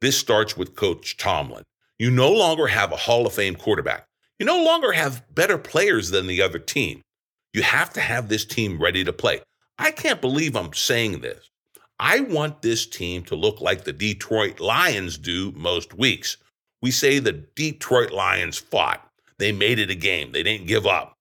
This 0.00 0.16
starts 0.16 0.56
with 0.56 0.76
Coach 0.76 1.16
Tomlin. 1.16 1.64
You 1.98 2.10
no 2.10 2.30
longer 2.30 2.68
have 2.68 2.92
a 2.92 2.96
Hall 2.96 3.26
of 3.26 3.32
Fame 3.32 3.56
quarterback. 3.56 4.06
You 4.38 4.46
no 4.46 4.62
longer 4.62 4.92
have 4.92 5.24
better 5.34 5.58
players 5.58 6.10
than 6.10 6.26
the 6.26 6.40
other 6.40 6.58
team. 6.58 7.02
You 7.52 7.62
have 7.62 7.92
to 7.94 8.00
have 8.00 8.28
this 8.28 8.44
team 8.44 8.80
ready 8.80 9.04
to 9.04 9.12
play. 9.12 9.40
I 9.78 9.90
can't 9.90 10.20
believe 10.20 10.56
I'm 10.56 10.72
saying 10.72 11.20
this. 11.20 11.50
I 12.02 12.20
want 12.20 12.62
this 12.62 12.86
team 12.86 13.24
to 13.24 13.36
look 13.36 13.60
like 13.60 13.84
the 13.84 13.92
Detroit 13.92 14.58
Lions 14.58 15.18
do 15.18 15.52
most 15.52 15.92
weeks. 15.92 16.38
We 16.80 16.90
say 16.92 17.18
the 17.18 17.32
Detroit 17.54 18.10
Lions 18.10 18.56
fought. 18.56 19.06
They 19.38 19.52
made 19.52 19.78
it 19.78 19.90
a 19.90 19.94
game. 19.94 20.32
They 20.32 20.42
didn't 20.42 20.66
give 20.66 20.86
up. 20.86 21.18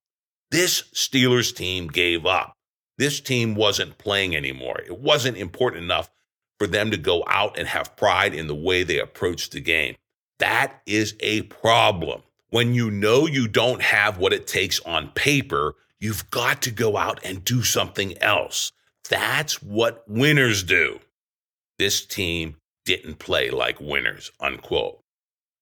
This 0.51 0.83
Steelers 0.93 1.53
team 1.53 1.89
gave 1.89 2.25
up. 2.25 2.53
This 2.97 3.19
team 3.19 3.55
wasn't 3.55 3.97
playing 3.97 4.37
anymore. 4.37 4.79
It 4.79 4.97
wasn't 4.97 5.35
important 5.35 5.83
enough 5.83 6.09
for 6.57 6.65
them 6.65 6.91
to 6.91 6.97
go 6.97 7.25
out 7.27 7.59
and 7.59 7.67
have 7.67 7.97
pride 7.97 8.33
in 8.33 8.47
the 8.47 8.55
way 8.55 8.83
they 8.83 8.99
approached 8.99 9.51
the 9.51 9.59
game. 9.59 9.95
That 10.39 10.81
is 10.85 11.13
a 11.19 11.41
problem. 11.43 12.23
When 12.51 12.73
you 12.73 12.89
know 12.89 13.27
you 13.27 13.49
don't 13.49 13.81
have 13.81 14.17
what 14.17 14.31
it 14.31 14.47
takes 14.47 14.79
on 14.81 15.09
paper, 15.09 15.75
you've 15.99 16.31
got 16.31 16.61
to 16.61 16.71
go 16.71 16.95
out 16.95 17.19
and 17.25 17.43
do 17.43 17.63
something 17.63 18.17
else. 18.23 18.71
That's 19.09 19.61
what 19.61 20.03
winners 20.07 20.63
do. 20.63 20.99
This 21.77 22.05
team 22.05 22.57
didn't 22.85 23.19
play 23.19 23.49
like 23.49 23.79
winners, 23.79 24.31
unquote. 24.39 24.99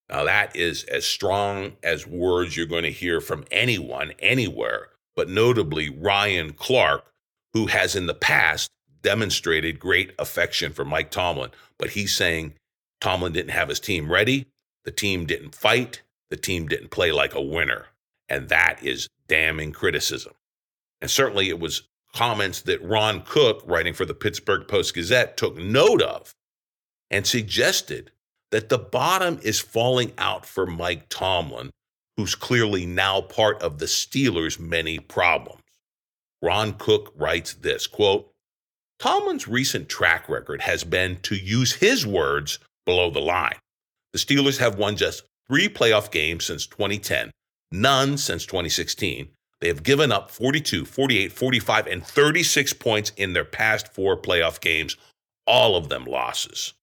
Now, 0.10 0.24
that 0.24 0.56
is 0.56 0.84
as 0.86 1.06
strong 1.06 1.74
as 1.84 2.08
words 2.08 2.56
you're 2.56 2.66
going 2.66 2.84
to 2.84 2.92
hear 2.92 3.20
from 3.20 3.46
anyone, 3.52 4.14
anywhere, 4.20 4.88
but 5.16 5.30
notably 5.30 5.90
Ryan 5.90 6.54
Clark, 6.54 7.12
who 7.54 7.68
has 7.68 7.96
in 7.96 8.06
the 8.08 8.14
past 8.14 8.70
demonstrated 9.02 9.80
great 9.80 10.14
affection 10.18 10.72
for 10.72 10.86
Mike 10.86 11.12
Tomlin. 11.12 11.52
But 11.78 11.92
he's 11.92 12.16
saying 12.16 12.54
Tomlin 13.02 13.34
didn't 13.34 13.52
have 13.52 13.70
his 13.70 13.80
team 13.80 14.12
ready, 14.12 14.46
the 14.86 14.92
team 14.92 15.26
didn't 15.26 15.56
fight, 15.56 16.02
the 16.30 16.38
team 16.38 16.68
didn't 16.68 16.92
play 16.92 17.12
like 17.12 17.36
a 17.36 17.42
winner. 17.42 17.88
And 18.30 18.50
that 18.50 18.80
is 18.82 19.08
damning 19.28 19.72
criticism. 19.72 20.34
And 21.02 21.12
certainly 21.12 21.50
it 21.50 21.60
was 21.60 21.84
comments 22.18 22.64
that 22.64 22.84
Ron 22.84 23.22
Cook, 23.22 23.62
writing 23.68 23.94
for 23.94 24.04
the 24.04 24.16
Pittsburgh 24.16 24.68
Post 24.68 24.96
Gazette, 24.96 25.38
took 25.38 25.56
note 25.56 26.02
of 26.02 26.34
and 27.12 27.28
suggested 27.28 28.12
that 28.52 28.70
the 28.70 28.80
bottom 28.80 29.40
is 29.44 29.60
falling 29.60 30.14
out 30.18 30.44
for 30.44 30.66
Mike 30.66 31.10
Tomlin, 31.10 31.70
who's 32.16 32.34
clearly 32.34 32.88
now 32.88 33.22
part 33.22 33.62
of 33.62 33.78
the 33.78 33.86
Steelers' 33.86 34.60
many 34.60 34.98
problems. 34.98 35.62
Ron 36.42 36.74
Cook 36.74 37.14
writes 37.16 37.54
this 37.54 37.86
quote, 37.86 38.32
Tomlin's 38.98 39.48
recent 39.48 39.88
track 39.88 40.28
record 40.28 40.62
has 40.62 40.84
been, 40.84 41.18
to 41.22 41.36
use 41.36 41.74
his 41.74 42.08
words, 42.08 42.58
below 42.84 43.12
the 43.12 43.20
line. 43.20 43.60
The 44.14 44.20
Steelers 44.20 44.58
have 44.58 44.80
won 44.80 44.96
just 44.96 45.22
three 45.48 45.70
playoff 45.70 46.10
games 46.10 46.46
since 46.46 46.66
2010, 46.66 47.30
none 47.72 48.18
since 48.18 48.48
2016. 48.48 49.28
They 49.60 49.68
have 49.68 49.84
given 49.84 50.12
up 50.12 50.30
42, 50.30 50.86
48, 50.86 51.32
45, 51.32 51.88
and 51.88 52.06
36 52.06 52.74
points 52.74 53.12
in 53.18 53.34
their 53.34 53.46
past 53.46 53.88
four 53.88 54.16
playoff 54.16 54.62
games, 54.62 54.96
all 55.46 55.76
of 55.76 55.90
them 55.90 56.06
losses. 56.06 56.74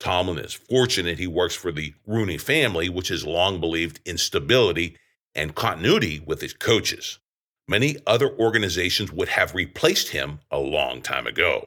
Tomlin 0.00 0.38
is 0.38 0.54
fortunate 0.54 1.18
he 1.18 1.26
works 1.26 1.54
for 1.54 1.72
the 1.72 1.94
Rooney 2.06 2.38
family, 2.38 2.88
which 2.88 3.08
has 3.08 3.26
long 3.26 3.60
believed 3.60 4.00
in 4.04 4.18
stability 4.18 4.96
and 5.34 5.54
continuity 5.54 6.20
with 6.24 6.42
its 6.42 6.52
coaches. 6.52 7.18
Many 7.68 7.96
other 8.06 8.30
organizations 8.38 9.12
would 9.12 9.28
have 9.28 9.54
replaced 9.54 10.08
him 10.08 10.40
a 10.50 10.58
long 10.58 11.02
time 11.02 11.26
ago. 11.26 11.66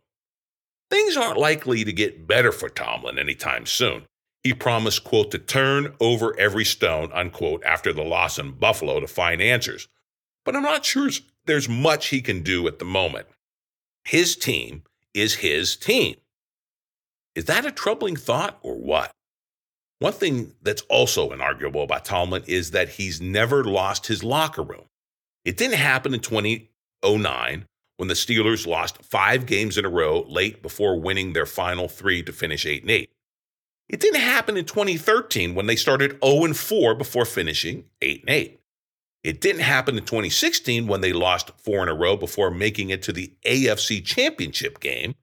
Things 0.89 1.15
aren't 1.15 1.37
likely 1.37 1.83
to 1.83 1.93
get 1.93 2.27
better 2.27 2.51
for 2.51 2.69
Tomlin 2.69 3.19
anytime 3.19 3.65
soon. 3.65 4.05
He 4.43 4.53
promised, 4.53 5.03
quote, 5.03 5.31
to 5.31 5.37
turn 5.37 5.95
over 5.99 6.37
every 6.39 6.65
stone, 6.65 7.11
unquote, 7.13 7.63
after 7.63 7.93
the 7.93 8.03
loss 8.03 8.39
in 8.39 8.53
Buffalo 8.53 8.99
to 8.99 9.07
find 9.07 9.41
answers. 9.41 9.87
But 10.45 10.55
I'm 10.55 10.63
not 10.63 10.85
sure 10.85 11.09
there's 11.45 11.69
much 11.69 12.07
he 12.07 12.21
can 12.21 12.41
do 12.43 12.67
at 12.67 12.79
the 12.79 12.85
moment. 12.85 13.27
His 14.03 14.35
team 14.35 14.83
is 15.13 15.35
his 15.35 15.75
team. 15.75 16.15
Is 17.35 17.45
that 17.45 17.65
a 17.65 17.71
troubling 17.71 18.15
thought 18.15 18.57
or 18.61 18.75
what? 18.75 19.11
One 19.99 20.13
thing 20.13 20.53
that's 20.63 20.81
also 20.89 21.29
inarguable 21.29 21.83
about 21.83 22.05
Tomlin 22.05 22.43
is 22.47 22.71
that 22.71 22.89
he's 22.89 23.21
never 23.21 23.63
lost 23.63 24.07
his 24.07 24.23
locker 24.23 24.63
room. 24.63 24.85
It 25.45 25.57
didn't 25.57 25.77
happen 25.77 26.13
in 26.13 26.19
2009 26.19 27.65
when 27.97 28.07
the 28.07 28.15
Steelers 28.15 28.65
lost 28.65 29.03
five 29.03 29.45
games 29.45 29.77
in 29.77 29.85
a 29.85 29.89
row 29.89 30.25
late 30.27 30.63
before 30.63 30.99
winning 30.99 31.33
their 31.33 31.45
final 31.45 31.87
three 31.87 32.23
to 32.23 32.31
finish 32.31 32.65
8 32.65 32.81
and 32.81 32.91
8. 32.91 33.09
It 33.89 33.99
didn't 33.99 34.21
happen 34.21 34.57
in 34.57 34.65
2013 34.65 35.53
when 35.53 35.67
they 35.67 35.75
started 35.75 36.17
0 36.23 36.45
and 36.45 36.57
4 36.57 36.95
before 36.95 37.25
finishing 37.25 37.85
8 38.01 38.21
and 38.21 38.29
8. 38.29 38.60
It 39.23 39.41
didn't 39.41 39.61
happen 39.61 39.97
in 39.97 40.03
2016 40.03 40.87
when 40.87 41.01
they 41.01 41.13
lost 41.13 41.51
four 41.57 41.83
in 41.83 41.89
a 41.89 41.93
row 41.93 42.17
before 42.17 42.49
making 42.49 42.89
it 42.89 43.03
to 43.03 43.13
the 43.13 43.31
AFC 43.45 44.03
Championship 44.03 44.79
game 44.79 45.13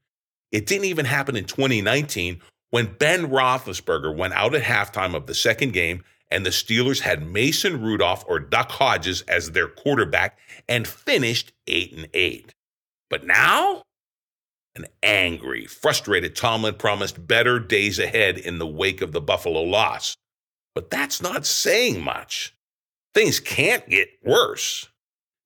it 0.51 0.67
didn't 0.67 0.87
even 0.87 1.07
happen 1.07 1.37
in 1.37 1.45
2019 1.45 2.41
when 2.71 2.95
Ben 2.99 3.29
Roethlisberger 3.29 4.15
went 4.15 4.35
out 4.35 4.55
at 4.55 4.63
halftime 4.63 5.15
of 5.15 5.27
the 5.27 5.35
second 5.35 5.73
game 5.73 6.05
and 6.31 6.45
the 6.45 6.51
Steelers 6.51 7.01
had 7.01 7.27
Mason 7.27 7.81
Rudolph 7.81 8.25
or 8.29 8.39
Duck 8.39 8.71
Hodges 8.71 9.23
as 9.23 9.53
their 9.53 9.69
quarterback 9.69 10.39
and 10.69 10.87
finished 10.87 11.53
8 11.67 11.93
and 11.95 12.09
8. 12.13 12.55
But 13.09 13.27
now, 13.27 13.83
an 14.77 14.87
angry, 15.03 15.67
frustrated 15.67 16.37
Tomlin 16.37 16.75
promised 16.75 17.27
better 17.27 17.59
days 17.59 17.99
ahead 17.99 18.37
in 18.37 18.59
the 18.59 18.67
wake 18.67 19.01
of 19.01 19.13
the 19.13 19.23
Buffalo 19.23 19.63
loss. 19.63 20.15
But 20.75 20.91
that's 20.91 21.23
not 21.23 21.47
saying 21.47 22.03
much. 22.03 22.55
Things 23.19 23.41
can't 23.41 23.85
get 23.89 24.11
worse. 24.23 24.89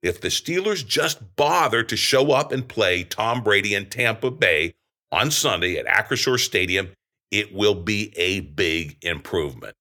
If 0.03 0.21
the 0.21 0.29
Steelers 0.29 0.87
just 0.87 1.37
bother 1.37 1.83
to 1.83 1.97
show 1.97 2.33
up 2.33 2.53
and 2.53 2.69
play 2.69 3.03
Tom 3.03 3.43
Brady 3.43 3.75
in 3.75 3.89
Tampa 3.89 4.31
Bay 4.31 4.75
on 5.11 5.31
Sunday 5.31 5.79
at 5.79 5.87
Acrisure 5.87 6.39
Stadium, 6.39 6.91
it 7.31 7.55
will 7.55 7.75
be 7.75 8.13
a 8.19 8.41
big 8.41 8.99
improvement. 9.01 9.75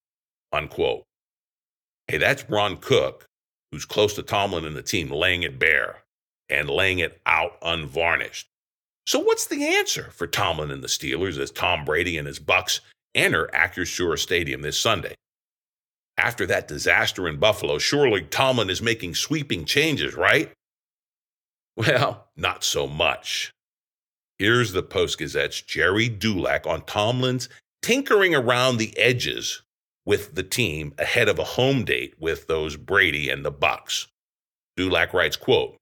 Unquote. 0.53 1.03
Hey, 2.07 2.17
that's 2.17 2.49
Ron 2.49 2.77
Cook, 2.77 3.25
who's 3.73 3.83
close 3.83 4.13
to 4.13 4.23
Tomlin 4.23 4.63
and 4.63 4.77
the 4.77 4.81
team, 4.81 5.11
laying 5.11 5.43
it 5.43 5.59
bare 5.59 5.97
and 6.47 6.69
laying 6.69 6.99
it 6.99 7.19
out 7.25 7.57
unvarnished. 7.61 8.47
So, 9.05 9.19
what's 9.19 9.47
the 9.47 9.67
answer 9.67 10.11
for 10.11 10.27
Tomlin 10.27 10.71
and 10.71 10.81
the 10.81 10.87
Steelers 10.87 11.37
as 11.37 11.51
Tom 11.51 11.83
Brady 11.83 12.17
and 12.17 12.25
his 12.25 12.39
Bucks 12.39 12.79
enter 13.15 13.49
Acrisure 13.53 14.17
Stadium 14.17 14.61
this 14.61 14.79
Sunday? 14.79 15.15
After 16.21 16.45
that 16.45 16.67
disaster 16.67 17.27
in 17.27 17.37
Buffalo, 17.37 17.79
surely 17.79 18.21
Tomlin 18.21 18.69
is 18.69 18.79
making 18.79 19.15
sweeping 19.15 19.65
changes, 19.65 20.13
right? 20.13 20.51
Well, 21.75 22.27
not 22.37 22.63
so 22.63 22.85
much. 22.85 23.51
Here's 24.37 24.71
the 24.71 24.83
Post 24.83 25.17
Gazette's 25.17 25.63
Jerry 25.63 26.09
Dulac 26.09 26.67
on 26.67 26.85
Tomlin's 26.85 27.49
tinkering 27.81 28.35
around 28.35 28.77
the 28.77 28.95
edges 28.99 29.63
with 30.05 30.35
the 30.35 30.43
team 30.43 30.93
ahead 30.99 31.27
of 31.27 31.39
a 31.39 31.43
home 31.43 31.85
date 31.85 32.13
with 32.19 32.45
those 32.45 32.77
Brady 32.77 33.31
and 33.31 33.43
the 33.43 33.49
Bucks. 33.49 34.07
Dulac 34.77 35.15
writes, 35.15 35.37
quote, 35.37 35.75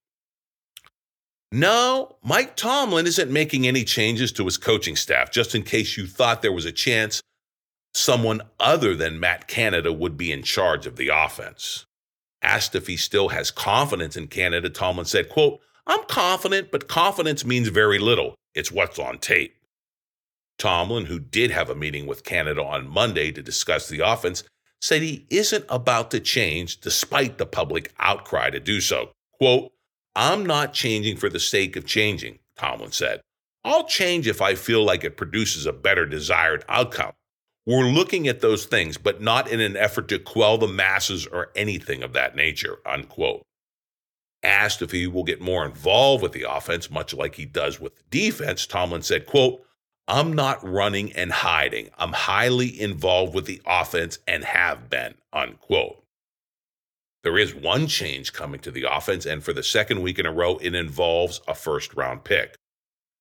no, 1.52 2.16
Mike 2.22 2.56
Tomlin 2.56 3.06
isn't 3.06 3.30
making 3.30 3.66
any 3.66 3.84
changes 3.84 4.32
to 4.32 4.46
his 4.46 4.56
coaching 4.56 4.96
staff, 4.96 5.30
just 5.30 5.54
in 5.54 5.64
case 5.64 5.98
you 5.98 6.06
thought 6.06 6.40
there 6.40 6.52
was 6.52 6.64
a 6.64 6.72
chance 6.72 7.20
someone 7.94 8.42
other 8.58 8.94
than 8.94 9.20
Matt 9.20 9.48
Canada 9.48 9.92
would 9.92 10.16
be 10.16 10.32
in 10.32 10.42
charge 10.42 10.86
of 10.86 10.96
the 10.96 11.08
offense. 11.08 11.86
Asked 12.42 12.74
if 12.74 12.86
he 12.86 12.96
still 12.96 13.28
has 13.28 13.50
confidence 13.50 14.16
in 14.16 14.28
Canada, 14.28 14.70
Tomlin 14.70 15.06
said, 15.06 15.28
quote, 15.28 15.60
I'm 15.86 16.04
confident, 16.04 16.70
but 16.70 16.88
confidence 16.88 17.44
means 17.44 17.68
very 17.68 17.98
little. 17.98 18.34
It's 18.54 18.72
what's 18.72 18.98
on 18.98 19.18
tape. 19.18 19.54
Tomlin, 20.58 21.06
who 21.06 21.18
did 21.18 21.50
have 21.50 21.70
a 21.70 21.74
meeting 21.74 22.06
with 22.06 22.24
Canada 22.24 22.62
on 22.62 22.88
Monday 22.88 23.32
to 23.32 23.42
discuss 23.42 23.88
the 23.88 24.00
offense, 24.00 24.44
said 24.80 25.02
he 25.02 25.26
isn't 25.30 25.64
about 25.68 26.10
to 26.10 26.20
change 26.20 26.80
despite 26.80 27.38
the 27.38 27.46
public 27.46 27.92
outcry 27.98 28.50
to 28.50 28.60
do 28.60 28.80
so. 28.80 29.10
Quote, 29.32 29.72
I'm 30.14 30.44
not 30.44 30.74
changing 30.74 31.16
for 31.16 31.28
the 31.28 31.40
sake 31.40 31.76
of 31.76 31.86
changing, 31.86 32.38
Tomlin 32.56 32.92
said. 32.92 33.20
I'll 33.64 33.84
change 33.84 34.26
if 34.26 34.40
I 34.40 34.54
feel 34.54 34.84
like 34.84 35.04
it 35.04 35.16
produces 35.16 35.66
a 35.66 35.72
better 35.72 36.06
desired 36.06 36.64
outcome. 36.68 37.12
We're 37.66 37.84
looking 37.84 38.26
at 38.26 38.40
those 38.40 38.64
things, 38.64 38.96
but 38.96 39.20
not 39.20 39.48
in 39.48 39.60
an 39.60 39.76
effort 39.76 40.08
to 40.08 40.18
quell 40.18 40.58
the 40.58 40.66
masses 40.66 41.26
or 41.26 41.50
anything 41.54 42.02
of 42.02 42.12
that 42.14 42.34
nature, 42.34 42.78
unquote. 42.86 43.42
Asked 44.42 44.80
if 44.80 44.90
he 44.90 45.06
will 45.06 45.24
get 45.24 45.42
more 45.42 45.66
involved 45.66 46.22
with 46.22 46.32
the 46.32 46.50
offense, 46.50 46.90
much 46.90 47.12
like 47.12 47.34
he 47.34 47.44
does 47.44 47.78
with 47.78 47.96
the 47.96 48.02
defense, 48.10 48.66
Tomlin 48.66 49.02
said, 49.02 49.26
quote, 49.26 49.62
I'm 50.08 50.32
not 50.32 50.66
running 50.66 51.12
and 51.12 51.30
hiding. 51.30 51.90
I'm 51.98 52.12
highly 52.12 52.80
involved 52.80 53.34
with 53.34 53.44
the 53.44 53.60
offense 53.66 54.18
and 54.26 54.42
have 54.44 54.90
been, 54.90 55.14
unquote. 55.32 56.02
There 57.22 57.38
is 57.38 57.54
one 57.54 57.86
change 57.86 58.32
coming 58.32 58.60
to 58.60 58.70
the 58.70 58.86
offense, 58.90 59.26
and 59.26 59.44
for 59.44 59.52
the 59.52 59.62
second 59.62 60.00
week 60.00 60.18
in 60.18 60.26
a 60.26 60.32
row, 60.32 60.56
it 60.56 60.74
involves 60.74 61.42
a 61.46 61.54
first 61.54 61.94
round 61.94 62.24
pick. 62.24 62.56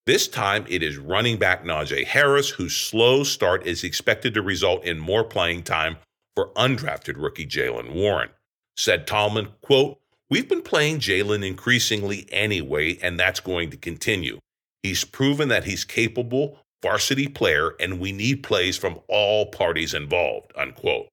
This 0.09 0.27
time, 0.27 0.65
it 0.67 0.81
is 0.81 0.97
running 0.97 1.37
back 1.37 1.63
Najee 1.63 2.03
Harris, 2.03 2.49
whose 2.49 2.75
slow 2.75 3.23
start 3.23 3.67
is 3.67 3.83
expected 3.83 4.33
to 4.33 4.41
result 4.41 4.83
in 4.83 4.97
more 4.97 5.23
playing 5.23 5.61
time 5.61 5.97
for 6.35 6.49
undrafted 6.55 7.13
rookie 7.15 7.45
Jaylen 7.45 7.93
Warren. 7.93 8.29
Said 8.75 9.05
Tomlin, 9.05 9.49
quote, 9.61 9.99
We've 10.27 10.49
been 10.49 10.63
playing 10.63 10.97
Jaylen 10.97 11.45
increasingly 11.45 12.27
anyway, 12.31 12.97
and 13.03 13.19
that's 13.19 13.39
going 13.39 13.69
to 13.69 13.77
continue. 13.77 14.39
He's 14.81 15.03
proven 15.03 15.47
that 15.49 15.65
he's 15.65 15.85
capable 15.85 16.57
varsity 16.81 17.27
player, 17.27 17.75
and 17.79 17.99
we 17.99 18.11
need 18.11 18.41
plays 18.41 18.77
from 18.77 19.01
all 19.07 19.45
parties 19.45 19.93
involved, 19.93 20.51
unquote. 20.55 21.07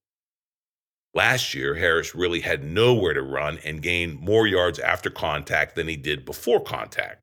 Last 1.13 1.53
year, 1.53 1.75
Harris 1.75 2.15
really 2.15 2.41
had 2.41 2.65
nowhere 2.65 3.13
to 3.13 3.21
run 3.21 3.59
and 3.63 3.83
gained 3.83 4.21
more 4.21 4.47
yards 4.47 4.79
after 4.79 5.11
contact 5.11 5.75
than 5.75 5.87
he 5.87 5.97
did 5.97 6.25
before 6.25 6.63
contact. 6.63 7.21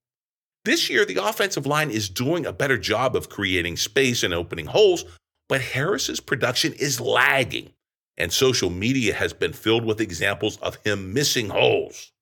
This 0.66 0.90
year, 0.90 1.06
the 1.06 1.22
offensive 1.22 1.66
line 1.66 1.92
is 1.92 2.10
doing 2.10 2.46
a 2.46 2.54
better 2.54 2.78
job 2.78 3.16
of 3.16 3.28
creating 3.28 3.76
space 3.76 4.24
and 4.24 4.34
opening 4.34 4.68
holes, 4.68 5.04
but 5.50 5.60
Harris's 5.60 6.22
production 6.22 6.72
is 6.74 7.02
lagging, 7.02 7.74
and 8.18 8.32
social 8.32 8.70
media 8.70 9.14
has 9.14 9.34
been 9.34 9.52
filled 9.52 9.84
with 9.84 10.00
examples 10.00 10.58
of 10.58 10.78
him 10.86 11.14
missing 11.14 11.50
holes. 11.50 12.14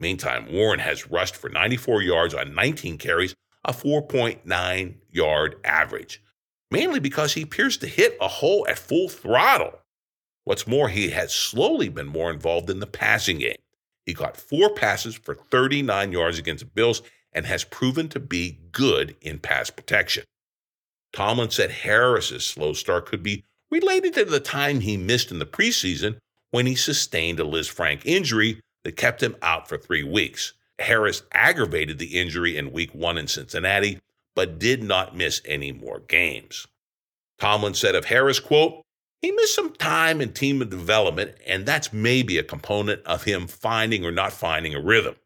Meantime, 0.00 0.50
Warren 0.50 0.80
has 0.80 1.10
rushed 1.10 1.36
for 1.36 1.50
94 1.50 2.02
yards 2.02 2.34
on 2.34 2.54
19 2.54 2.96
carries 2.96 3.34
a 3.66 3.72
4.9 3.72 4.94
yard 5.10 5.56
average, 5.64 6.22
mainly 6.70 7.00
because 7.00 7.34
he 7.34 7.42
appears 7.42 7.76
to 7.78 7.86
hit 7.86 8.16
a 8.20 8.28
hole 8.28 8.66
at 8.68 8.78
full 8.78 9.08
throttle. 9.10 9.78
What's 10.44 10.66
more, 10.66 10.88
he 10.88 11.10
has 11.10 11.34
slowly 11.34 11.88
been 11.88 12.06
more 12.06 12.30
involved 12.30 12.70
in 12.70 12.80
the 12.80 12.86
passing 12.86 13.38
game. 13.38 13.56
He 14.04 14.12
caught 14.12 14.36
four 14.36 14.74
passes 14.74 15.14
for 15.14 15.34
39 15.34 16.12
yards 16.12 16.38
against 16.38 16.64
the 16.64 16.70
Bills 16.70 17.02
and 17.34 17.46
has 17.46 17.64
proven 17.64 18.08
to 18.08 18.20
be 18.20 18.58
good 18.72 19.16
in 19.20 19.38
pass 19.38 19.70
protection. 19.70 20.24
Tomlin 21.12 21.50
said 21.50 21.70
Harris's 21.70 22.44
slow 22.44 22.72
start 22.72 23.06
could 23.06 23.22
be 23.22 23.44
related 23.70 24.14
to 24.14 24.24
the 24.24 24.40
time 24.40 24.80
he 24.80 24.96
missed 24.96 25.30
in 25.30 25.38
the 25.38 25.46
preseason 25.46 26.16
when 26.50 26.66
he 26.66 26.74
sustained 26.74 27.40
a 27.40 27.44
Lisfranc 27.44 28.02
injury 28.04 28.60
that 28.84 28.96
kept 28.96 29.22
him 29.22 29.36
out 29.42 29.68
for 29.68 29.76
three 29.76 30.04
weeks. 30.04 30.52
Harris 30.78 31.22
aggravated 31.32 31.98
the 31.98 32.18
injury 32.18 32.56
in 32.56 32.72
week 32.72 32.94
one 32.94 33.18
in 33.18 33.26
Cincinnati, 33.26 34.00
but 34.34 34.58
did 34.58 34.82
not 34.82 35.16
miss 35.16 35.40
any 35.44 35.72
more 35.72 36.00
games. 36.00 36.66
Tomlin 37.38 37.74
said 37.74 37.94
of 37.94 38.06
Harris, 38.06 38.40
quote, 38.40 38.82
he 39.22 39.30
missed 39.30 39.54
some 39.54 39.72
time 39.72 40.20
in 40.20 40.32
team 40.32 40.58
development, 40.68 41.32
and 41.46 41.64
that's 41.64 41.92
maybe 41.92 42.36
a 42.36 42.42
component 42.42 43.02
of 43.06 43.24
him 43.24 43.46
finding 43.46 44.04
or 44.04 44.12
not 44.12 44.32
finding 44.32 44.74
a 44.74 44.80
rhythm. 44.80 45.16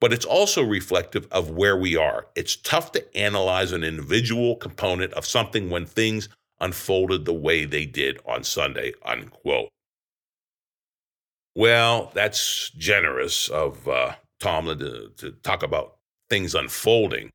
But 0.00 0.12
it's 0.12 0.24
also 0.24 0.62
reflective 0.62 1.28
of 1.30 1.50
where 1.50 1.76
we 1.76 1.96
are. 1.96 2.26
It's 2.34 2.56
tough 2.56 2.92
to 2.92 3.16
analyze 3.16 3.72
an 3.72 3.84
individual 3.84 4.56
component 4.56 5.12
of 5.12 5.26
something 5.26 5.68
when 5.68 5.84
things 5.84 6.28
unfolded 6.60 7.24
the 7.24 7.34
way 7.34 7.64
they 7.64 7.86
did 7.86 8.18
on 8.26 8.44
Sunday, 8.44 8.92
unquote. 9.04 9.68
Well, 11.54 12.10
that's 12.14 12.70
generous 12.70 13.48
of 13.48 13.86
uh, 13.88 14.14
Tomlin 14.40 14.78
to, 14.78 15.10
to 15.18 15.32
talk 15.32 15.62
about 15.62 15.96
things 16.28 16.54
unfolding 16.54 17.30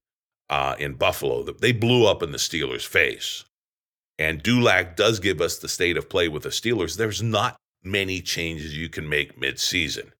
uh, 0.50 0.75
in 0.79 0.93
Buffalo. 0.93 1.43
They 1.43 1.72
blew 1.72 2.07
up 2.07 2.24
in 2.24 2.31
the 2.31 2.38
Steelers' 2.38 2.88
face. 2.88 3.43
And 4.17 4.41
Dulac 4.41 4.95
does 4.95 5.19
give 5.19 5.41
us 5.41 5.57
the 5.57 5.67
state 5.67 5.98
of 5.98 6.10
play 6.10 6.29
with 6.29 6.43
the 6.43 6.50
Steelers. 6.50 6.95
There's 6.95 7.22
not 7.22 7.57
many 7.84 8.22
changes 8.22 8.75
you 8.75 8.89
can 8.89 9.10
make 9.10 9.39
midseason. 9.39 10.12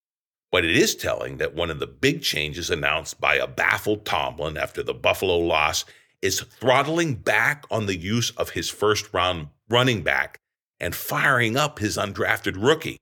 But 0.56 0.64
it 0.64 0.78
is 0.78 0.96
telling 0.96 1.36
that 1.40 1.54
one 1.54 1.70
of 1.70 1.80
the 1.80 1.86
big 1.86 2.22
changes 2.22 2.70
announced 2.70 3.20
by 3.20 3.36
a 3.36 3.46
baffled 3.46 4.06
Tomlin 4.06 4.56
after 4.56 4.82
the 4.82 4.94
Buffalo 4.94 5.38
loss 5.38 5.84
is 6.22 6.40
throttling 6.40 7.16
back 7.16 7.66
on 7.70 7.88
the 7.88 7.98
use 7.98 8.30
of 8.38 8.52
his 8.52 8.70
first 8.70 9.14
round 9.14 9.50
running 9.70 10.02
back 10.02 10.40
and 10.80 10.96
firing 10.96 11.58
up 11.58 11.80
his 11.80 11.98
undrafted 11.98 12.56
rookie. 12.56 12.96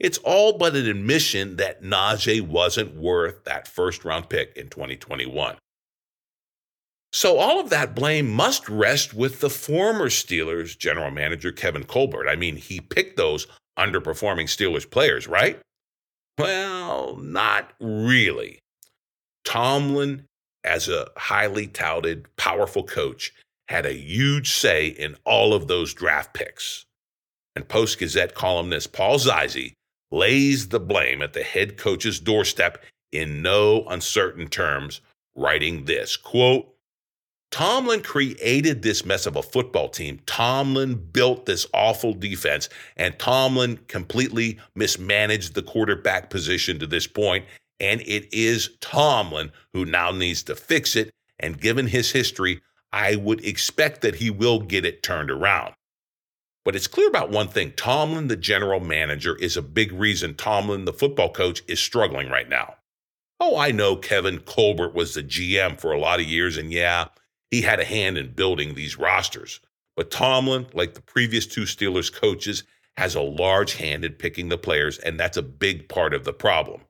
It's 0.00 0.16
all 0.16 0.56
but 0.56 0.76
an 0.76 0.86
admission 0.88 1.56
that 1.56 1.82
Najee 1.82 2.40
wasn't 2.40 2.96
worth 2.96 3.44
that 3.44 3.68
first 3.68 4.06
round 4.06 4.30
pick 4.30 4.56
in 4.56 4.70
2021. 4.70 5.56
So 7.12 7.36
all 7.36 7.60
of 7.60 7.68
that 7.68 7.94
blame 7.94 8.30
must 8.30 8.66
rest 8.66 9.12
with 9.12 9.40
the 9.40 9.50
former 9.50 10.08
Steelers 10.08 10.78
general 10.78 11.10
manager 11.10 11.52
Kevin 11.52 11.84
Colbert. 11.84 12.30
I 12.30 12.36
mean, 12.36 12.56
he 12.56 12.80
picked 12.80 13.18
those 13.18 13.46
underperforming 13.78 14.46
Steelers 14.46 14.90
players, 14.90 15.28
right? 15.28 15.60
Well, 16.38 17.16
not 17.16 17.72
really. 17.80 18.58
Tomlin, 19.44 20.26
as 20.64 20.88
a 20.88 21.08
highly 21.16 21.66
touted, 21.66 22.26
powerful 22.36 22.84
coach, 22.84 23.32
had 23.68 23.86
a 23.86 23.94
huge 23.94 24.52
say 24.52 24.88
in 24.88 25.16
all 25.24 25.54
of 25.54 25.68
those 25.68 25.94
draft 25.94 26.34
picks. 26.34 26.84
And 27.56 27.68
Post 27.68 27.98
Gazette 27.98 28.34
columnist 28.34 28.92
Paul 28.92 29.18
Zeise 29.18 29.72
lays 30.10 30.68
the 30.68 30.80
blame 30.80 31.22
at 31.22 31.32
the 31.32 31.42
head 31.42 31.76
coach's 31.76 32.18
doorstep 32.20 32.82
in 33.12 33.42
no 33.42 33.86
uncertain 33.86 34.48
terms, 34.48 35.00
writing 35.36 35.84
this 35.84 36.16
quote, 36.16 36.73
Tomlin 37.54 38.02
created 38.02 38.82
this 38.82 39.04
mess 39.04 39.26
of 39.26 39.36
a 39.36 39.42
football 39.42 39.88
team. 39.88 40.18
Tomlin 40.26 40.96
built 40.96 41.46
this 41.46 41.68
awful 41.72 42.12
defense, 42.12 42.68
and 42.96 43.16
Tomlin 43.16 43.76
completely 43.86 44.58
mismanaged 44.74 45.54
the 45.54 45.62
quarterback 45.62 46.30
position 46.30 46.80
to 46.80 46.86
this 46.88 47.06
point. 47.06 47.44
And 47.78 48.00
it 48.00 48.26
is 48.34 48.70
Tomlin 48.80 49.52
who 49.72 49.84
now 49.84 50.10
needs 50.10 50.42
to 50.42 50.56
fix 50.56 50.96
it. 50.96 51.12
And 51.38 51.60
given 51.60 51.86
his 51.86 52.10
history, 52.10 52.60
I 52.92 53.14
would 53.14 53.44
expect 53.44 54.00
that 54.00 54.16
he 54.16 54.30
will 54.30 54.58
get 54.58 54.84
it 54.84 55.04
turned 55.04 55.30
around. 55.30 55.74
But 56.64 56.74
it's 56.74 56.88
clear 56.88 57.06
about 57.06 57.30
one 57.30 57.46
thing 57.46 57.70
Tomlin, 57.76 58.26
the 58.26 58.36
general 58.36 58.80
manager, 58.80 59.36
is 59.36 59.56
a 59.56 59.62
big 59.62 59.92
reason 59.92 60.34
Tomlin, 60.34 60.86
the 60.86 60.92
football 60.92 61.30
coach, 61.30 61.62
is 61.68 61.78
struggling 61.78 62.30
right 62.30 62.48
now. 62.48 62.74
Oh, 63.38 63.56
I 63.56 63.70
know 63.70 63.94
Kevin 63.94 64.40
Colbert 64.40 64.92
was 64.92 65.14
the 65.14 65.22
GM 65.22 65.80
for 65.80 65.92
a 65.92 66.00
lot 66.00 66.18
of 66.18 66.26
years, 66.26 66.56
and 66.56 66.72
yeah, 66.72 67.06
he 67.50 67.62
had 67.62 67.80
a 67.80 67.84
hand 67.84 68.18
in 68.18 68.32
building 68.32 68.74
these 68.74 68.98
rosters. 68.98 69.60
But 69.96 70.10
Tomlin, 70.10 70.66
like 70.72 70.94
the 70.94 71.02
previous 71.02 71.46
two 71.46 71.62
Steelers 71.62 72.12
coaches, 72.12 72.64
has 72.96 73.14
a 73.14 73.20
large 73.20 73.74
hand 73.74 74.04
in 74.04 74.12
picking 74.12 74.48
the 74.48 74.58
players, 74.58 74.98
and 74.98 75.18
that's 75.18 75.36
a 75.36 75.42
big 75.42 75.88
part 75.88 76.14
of 76.14 76.24
the 76.24 76.32
problem. 76.32 76.82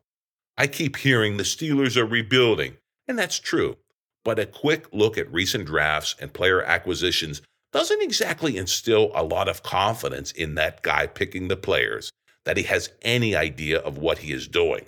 I 0.57 0.67
keep 0.67 0.97
hearing 0.97 1.37
the 1.37 1.43
Steelers 1.43 1.97
are 1.97 2.07
rebuilding, 2.07 2.77
and 3.09 3.19
that's 3.19 3.39
true. 3.39 3.77
But 4.25 4.39
a 4.39 4.47
quick 4.47 4.87
look 4.93 5.19
at 5.19 5.33
recent 5.33 5.67
drafts 5.67 6.15
and 6.21 6.33
player 6.33 6.63
acquisitions 6.63 7.43
doesn't 7.73 8.03
exactly 8.03 8.57
instill 8.57 9.11
a 9.15 9.23
lot 9.23 9.49
of 9.49 9.63
confidence 9.63 10.31
in 10.33 10.55
that 10.55 10.83
guy 10.83 11.07
picking 11.07 11.49
the 11.49 11.57
players 11.57 12.13
that 12.45 12.57
he 12.57 12.63
has 12.65 12.91
any 13.03 13.35
idea 13.35 13.79
of 13.79 13.99
what 13.99 14.19
he 14.19 14.33
is 14.33 14.47
doing. 14.47 14.87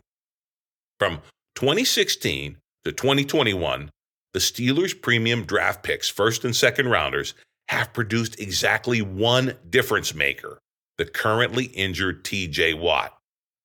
From 0.98 1.20
2016 1.56 2.56
to 2.84 2.92
2021, 2.92 3.90
the 4.36 4.40
Steelers' 4.40 5.00
premium 5.00 5.46
draft 5.46 5.82
picks, 5.82 6.10
first 6.10 6.44
and 6.44 6.54
second 6.54 6.90
rounders, 6.90 7.32
have 7.68 7.94
produced 7.94 8.38
exactly 8.38 9.00
one 9.00 9.54
difference 9.70 10.14
maker 10.14 10.58
the 10.98 11.06
currently 11.06 11.64
injured 11.64 12.22
TJ 12.22 12.78
Watt. 12.78 13.16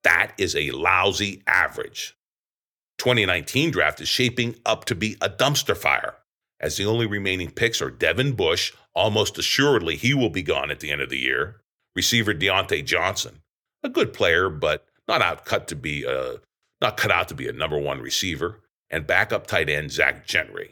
That 0.06 0.32
is 0.38 0.56
a 0.56 0.72
lousy 0.72 1.44
average. 1.46 2.16
2019 3.00 3.72
draft 3.72 4.00
is 4.00 4.08
shaping 4.08 4.56
up 4.66 4.86
to 4.86 4.96
be 4.96 5.18
a 5.20 5.30
dumpster 5.30 5.76
fire 5.76 6.16
as 6.62 6.78
the 6.78 6.86
only 6.86 7.06
remaining 7.06 7.52
picks 7.52 7.82
are 7.82 7.92
Devin 7.92 8.32
Bush, 8.32 8.72
almost 8.96 9.38
assuredly 9.38 9.98
he 9.98 10.14
will 10.14 10.30
be 10.30 10.42
gone 10.42 10.72
at 10.72 10.80
the 10.80 10.90
end 10.90 11.02
of 11.02 11.10
the 11.10 11.20
year, 11.20 11.60
receiver 11.98 12.34
Diontae 12.34 12.86
Johnson, 12.86 13.42
a 13.84 13.90
good 13.90 14.14
player 14.14 14.50
but 14.50 14.86
not 15.06 15.22
out 15.22 15.44
cut 15.44 15.68
to 15.68 15.76
be 15.76 16.06
a 16.06 16.38
not 16.80 16.96
cut 16.96 17.12
out 17.12 17.28
to 17.28 17.36
be 17.36 17.50
a 17.50 17.54
number 17.54 17.78
one 17.78 18.00
receiver, 18.00 18.62
and 18.92 19.08
backup 19.08 19.48
tight 19.48 19.70
end 19.70 19.92
Zach 19.92 20.28
Gentry. 20.28 20.72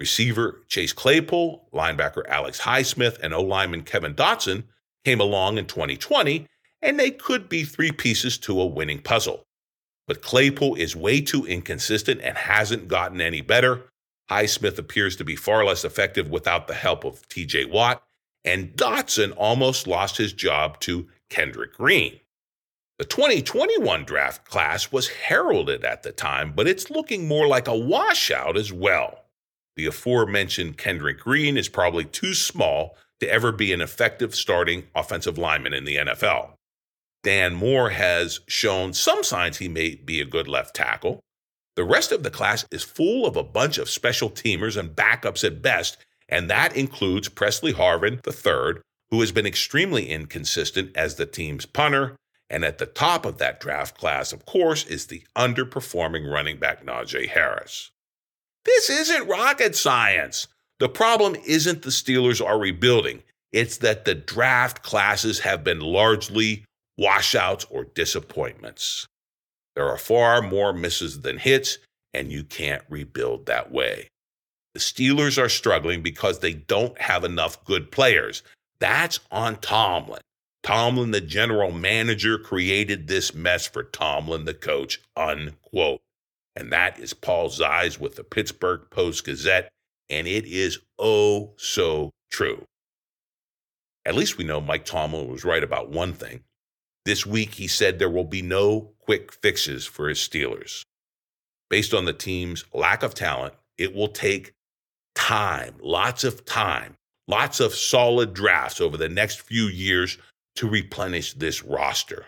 Receiver 0.00 0.64
Chase 0.66 0.92
Claypool, 0.92 1.68
linebacker 1.72 2.26
Alex 2.26 2.60
Highsmith, 2.60 3.20
and 3.22 3.32
O 3.32 3.40
lineman 3.40 3.82
Kevin 3.82 4.14
Dotson 4.14 4.64
came 5.04 5.20
along 5.20 5.58
in 5.58 5.66
2020, 5.66 6.48
and 6.82 6.98
they 6.98 7.12
could 7.12 7.48
be 7.48 7.62
three 7.62 7.92
pieces 7.92 8.36
to 8.38 8.60
a 8.60 8.66
winning 8.66 9.00
puzzle. 9.00 9.44
But 10.08 10.22
Claypool 10.22 10.74
is 10.74 10.96
way 10.96 11.20
too 11.20 11.46
inconsistent 11.46 12.20
and 12.22 12.36
hasn't 12.36 12.88
gotten 12.88 13.20
any 13.20 13.40
better, 13.40 13.84
Highsmith 14.30 14.78
appears 14.78 15.16
to 15.16 15.24
be 15.24 15.36
far 15.36 15.64
less 15.64 15.84
effective 15.84 16.30
without 16.30 16.66
the 16.66 16.74
help 16.74 17.04
of 17.04 17.28
TJ 17.28 17.70
Watt, 17.70 18.02
and 18.44 18.72
Dotson 18.74 19.34
almost 19.36 19.86
lost 19.86 20.16
his 20.16 20.32
job 20.32 20.80
to 20.80 21.08
Kendrick 21.30 21.74
Green. 21.74 22.20
The 22.98 23.04
2021 23.04 24.04
draft 24.04 24.44
class 24.44 24.92
was 24.92 25.08
heralded 25.08 25.84
at 25.84 26.04
the 26.04 26.12
time, 26.12 26.52
but 26.54 26.68
it's 26.68 26.90
looking 26.90 27.26
more 27.26 27.48
like 27.48 27.66
a 27.66 27.76
washout 27.76 28.56
as 28.56 28.72
well. 28.72 29.24
The 29.74 29.86
aforementioned 29.86 30.78
Kendrick 30.78 31.18
Green 31.18 31.56
is 31.56 31.68
probably 31.68 32.04
too 32.04 32.34
small 32.34 32.96
to 33.18 33.28
ever 33.28 33.50
be 33.50 33.72
an 33.72 33.80
effective 33.80 34.32
starting 34.32 34.84
offensive 34.94 35.38
lineman 35.38 35.74
in 35.74 35.84
the 35.84 35.96
NFL. 35.96 36.50
Dan 37.24 37.54
Moore 37.54 37.90
has 37.90 38.40
shown 38.46 38.92
some 38.92 39.24
signs 39.24 39.56
he 39.56 39.68
may 39.68 39.96
be 39.96 40.20
a 40.20 40.24
good 40.24 40.46
left 40.46 40.76
tackle. 40.76 41.18
The 41.74 41.82
rest 41.82 42.12
of 42.12 42.22
the 42.22 42.30
class 42.30 42.64
is 42.70 42.84
full 42.84 43.26
of 43.26 43.34
a 43.34 43.42
bunch 43.42 43.76
of 43.78 43.90
special 43.90 44.30
teamers 44.30 44.76
and 44.76 44.94
backups 44.94 45.42
at 45.42 45.62
best, 45.62 45.96
and 46.28 46.48
that 46.48 46.76
includes 46.76 47.28
Presley 47.28 47.72
Harvin 47.72 48.20
III, 48.24 48.80
who 49.10 49.20
has 49.20 49.32
been 49.32 49.46
extremely 49.46 50.08
inconsistent 50.08 50.96
as 50.96 51.16
the 51.16 51.26
team's 51.26 51.66
punter. 51.66 52.14
And 52.50 52.64
at 52.64 52.78
the 52.78 52.86
top 52.86 53.24
of 53.24 53.38
that 53.38 53.60
draft 53.60 53.98
class, 53.98 54.32
of 54.32 54.44
course, 54.46 54.84
is 54.86 55.06
the 55.06 55.22
underperforming 55.36 56.30
running 56.30 56.58
back 56.58 56.84
Najee 56.84 57.28
Harris. 57.28 57.90
This 58.64 58.90
isn't 58.90 59.28
rocket 59.28 59.74
science. 59.76 60.46
The 60.80 60.88
problem 60.88 61.36
isn't 61.46 61.82
the 61.82 61.90
Steelers 61.90 62.44
are 62.44 62.58
rebuilding, 62.58 63.22
it's 63.52 63.78
that 63.78 64.04
the 64.04 64.14
draft 64.14 64.82
classes 64.82 65.38
have 65.40 65.62
been 65.62 65.80
largely 65.80 66.64
washouts 66.98 67.64
or 67.70 67.84
disappointments. 67.84 69.06
There 69.76 69.88
are 69.88 69.98
far 69.98 70.42
more 70.42 70.72
misses 70.72 71.20
than 71.20 71.38
hits, 71.38 71.78
and 72.12 72.32
you 72.32 72.44
can't 72.44 72.82
rebuild 72.88 73.46
that 73.46 73.70
way. 73.70 74.08
The 74.74 74.80
Steelers 74.80 75.40
are 75.40 75.48
struggling 75.48 76.02
because 76.02 76.40
they 76.40 76.52
don't 76.52 77.00
have 77.00 77.22
enough 77.22 77.64
good 77.64 77.92
players. 77.92 78.42
That's 78.80 79.20
on 79.30 79.56
Tomlin. 79.56 80.20
Tomlin, 80.64 81.10
the 81.10 81.20
general 81.20 81.70
manager, 81.70 82.38
created 82.38 83.06
this 83.06 83.34
mess 83.34 83.66
for 83.66 83.82
Tomlin, 83.82 84.46
the 84.46 84.54
coach, 84.54 85.00
unquote. 85.14 86.00
And 86.56 86.72
that 86.72 86.98
is 86.98 87.12
Paul 87.12 87.50
Zeise 87.50 88.00
with 88.00 88.16
the 88.16 88.24
Pittsburgh 88.24 88.80
Post 88.90 89.26
Gazette, 89.26 89.68
and 90.08 90.26
it 90.26 90.46
is 90.46 90.78
oh 90.98 91.52
so 91.58 92.10
true. 92.30 92.64
At 94.06 94.14
least 94.14 94.38
we 94.38 94.44
know 94.44 94.60
Mike 94.60 94.86
Tomlin 94.86 95.28
was 95.28 95.44
right 95.44 95.62
about 95.62 95.90
one 95.90 96.14
thing. 96.14 96.40
This 97.04 97.26
week, 97.26 97.54
he 97.54 97.68
said 97.68 97.98
there 97.98 98.08
will 98.08 98.24
be 98.24 98.42
no 98.42 98.92
quick 99.00 99.32
fixes 99.32 99.84
for 99.84 100.08
his 100.08 100.18
Steelers. 100.18 100.82
Based 101.68 101.92
on 101.92 102.06
the 102.06 102.14
team's 102.14 102.64
lack 102.72 103.02
of 103.02 103.14
talent, 103.14 103.52
it 103.76 103.94
will 103.94 104.08
take 104.08 104.54
time, 105.14 105.74
lots 105.82 106.24
of 106.24 106.46
time, 106.46 106.96
lots 107.28 107.60
of 107.60 107.74
solid 107.74 108.32
drafts 108.32 108.80
over 108.80 108.96
the 108.96 109.08
next 109.08 109.42
few 109.42 109.64
years 109.64 110.16
to 110.56 110.68
replenish 110.68 111.34
this 111.34 111.62
roster. 111.62 112.26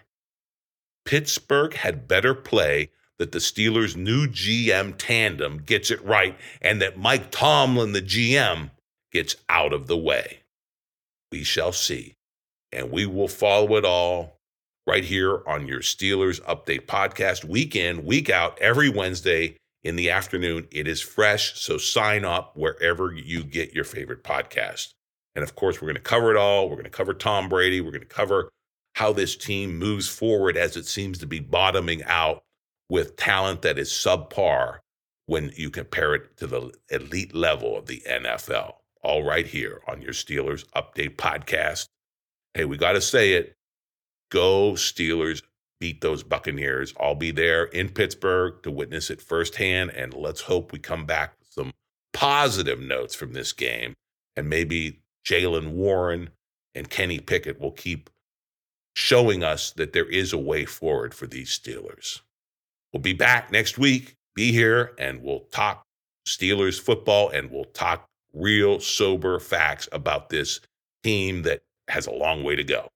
Pittsburgh 1.04 1.74
had 1.74 2.08
better 2.08 2.34
play 2.34 2.90
that 3.18 3.32
the 3.32 3.38
Steelers' 3.38 3.96
new 3.96 4.26
GM 4.26 4.94
tandem 4.98 5.58
gets 5.58 5.90
it 5.90 6.04
right 6.04 6.36
and 6.60 6.82
that 6.82 6.98
Mike 6.98 7.30
Tomlin, 7.30 7.92
the 7.92 8.02
GM, 8.02 8.70
gets 9.12 9.36
out 9.48 9.72
of 9.72 9.86
the 9.86 9.96
way. 9.96 10.40
We 11.32 11.42
shall 11.44 11.72
see, 11.72 12.16
and 12.72 12.90
we 12.90 13.06
will 13.06 13.28
follow 13.28 13.76
it 13.76 13.84
all 13.84 14.40
right 14.86 15.04
here 15.04 15.42
on 15.46 15.66
your 15.66 15.80
Steelers 15.80 16.40
Update 16.42 16.86
podcast, 16.86 17.44
week 17.44 17.74
in, 17.74 18.04
week 18.04 18.30
out, 18.30 18.58
every 18.60 18.88
Wednesday 18.88 19.56
in 19.82 19.96
the 19.96 20.10
afternoon. 20.10 20.68
It 20.70 20.86
is 20.86 21.00
fresh, 21.00 21.58
so 21.58 21.78
sign 21.78 22.24
up 22.24 22.56
wherever 22.56 23.12
you 23.12 23.42
get 23.42 23.74
your 23.74 23.84
favorite 23.84 24.22
podcast. 24.22 24.94
And 25.36 25.42
of 25.42 25.54
course, 25.54 25.80
we're 25.80 25.86
going 25.86 25.96
to 25.96 26.00
cover 26.00 26.30
it 26.30 26.36
all. 26.38 26.68
We're 26.68 26.76
going 26.76 26.84
to 26.84 26.90
cover 26.90 27.12
Tom 27.14 27.48
Brady. 27.50 27.82
We're 27.82 27.90
going 27.92 28.00
to 28.00 28.06
cover 28.06 28.48
how 28.94 29.12
this 29.12 29.36
team 29.36 29.78
moves 29.78 30.08
forward 30.08 30.56
as 30.56 30.76
it 30.76 30.86
seems 30.86 31.18
to 31.18 31.26
be 31.26 31.38
bottoming 31.38 32.02
out 32.04 32.42
with 32.88 33.16
talent 33.16 33.60
that 33.60 33.78
is 33.78 33.90
subpar 33.90 34.78
when 35.26 35.52
you 35.54 35.68
compare 35.68 36.14
it 36.14 36.36
to 36.38 36.46
the 36.46 36.72
elite 36.90 37.34
level 37.34 37.76
of 37.76 37.86
the 37.86 38.02
NFL. 38.08 38.76
All 39.02 39.22
right 39.22 39.46
here 39.46 39.82
on 39.86 40.00
your 40.00 40.14
Steelers 40.14 40.64
Update 40.74 41.16
podcast. 41.16 41.88
Hey, 42.54 42.64
we 42.64 42.78
got 42.78 42.92
to 42.92 43.02
say 43.02 43.34
it. 43.34 43.54
Go 44.30 44.72
Steelers, 44.72 45.42
beat 45.80 46.00
those 46.00 46.22
Buccaneers. 46.22 46.94
I'll 46.98 47.14
be 47.14 47.30
there 47.30 47.64
in 47.64 47.90
Pittsburgh 47.90 48.62
to 48.62 48.70
witness 48.70 49.10
it 49.10 49.20
firsthand. 49.20 49.90
And 49.90 50.14
let's 50.14 50.40
hope 50.40 50.72
we 50.72 50.78
come 50.78 51.04
back 51.04 51.34
with 51.38 51.48
some 51.50 51.72
positive 52.14 52.80
notes 52.80 53.14
from 53.14 53.34
this 53.34 53.52
game. 53.52 53.92
And 54.36 54.48
maybe 54.48 55.00
Jaylen 55.26 55.72
Warren 55.72 56.30
and 56.74 56.88
Kenny 56.88 57.18
Pickett 57.18 57.60
will 57.60 57.72
keep 57.72 58.08
showing 58.94 59.42
us 59.42 59.72
that 59.72 59.92
there 59.92 60.08
is 60.08 60.32
a 60.32 60.38
way 60.38 60.64
forward 60.64 61.12
for 61.12 61.26
these 61.26 61.50
Steelers. 61.50 62.20
We'll 62.92 63.02
be 63.02 63.12
back 63.12 63.50
next 63.50 63.76
week. 63.76 64.14
Be 64.34 64.52
here 64.52 64.92
and 64.98 65.22
we'll 65.22 65.46
talk 65.50 65.84
Steelers 66.26 66.80
football 66.80 67.30
and 67.30 67.50
we'll 67.50 67.64
talk 67.64 68.06
real 68.32 68.80
sober 68.80 69.38
facts 69.38 69.88
about 69.92 70.28
this 70.28 70.60
team 71.02 71.42
that 71.42 71.62
has 71.88 72.06
a 72.06 72.12
long 72.12 72.42
way 72.42 72.56
to 72.56 72.64
go. 72.64 72.88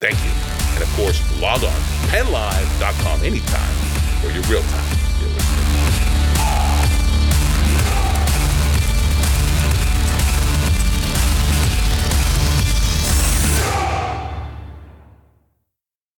Thank 0.00 0.18
you. 0.24 0.30
And 0.74 0.82
of 0.82 0.88
course, 0.94 1.20
log 1.40 1.62
on 1.62 1.70
to 1.70 2.06
pennlive.com 2.08 3.22
anytime 3.22 3.74
for 4.20 4.30
your 4.30 4.42
real 4.44 4.62
time 4.62 4.99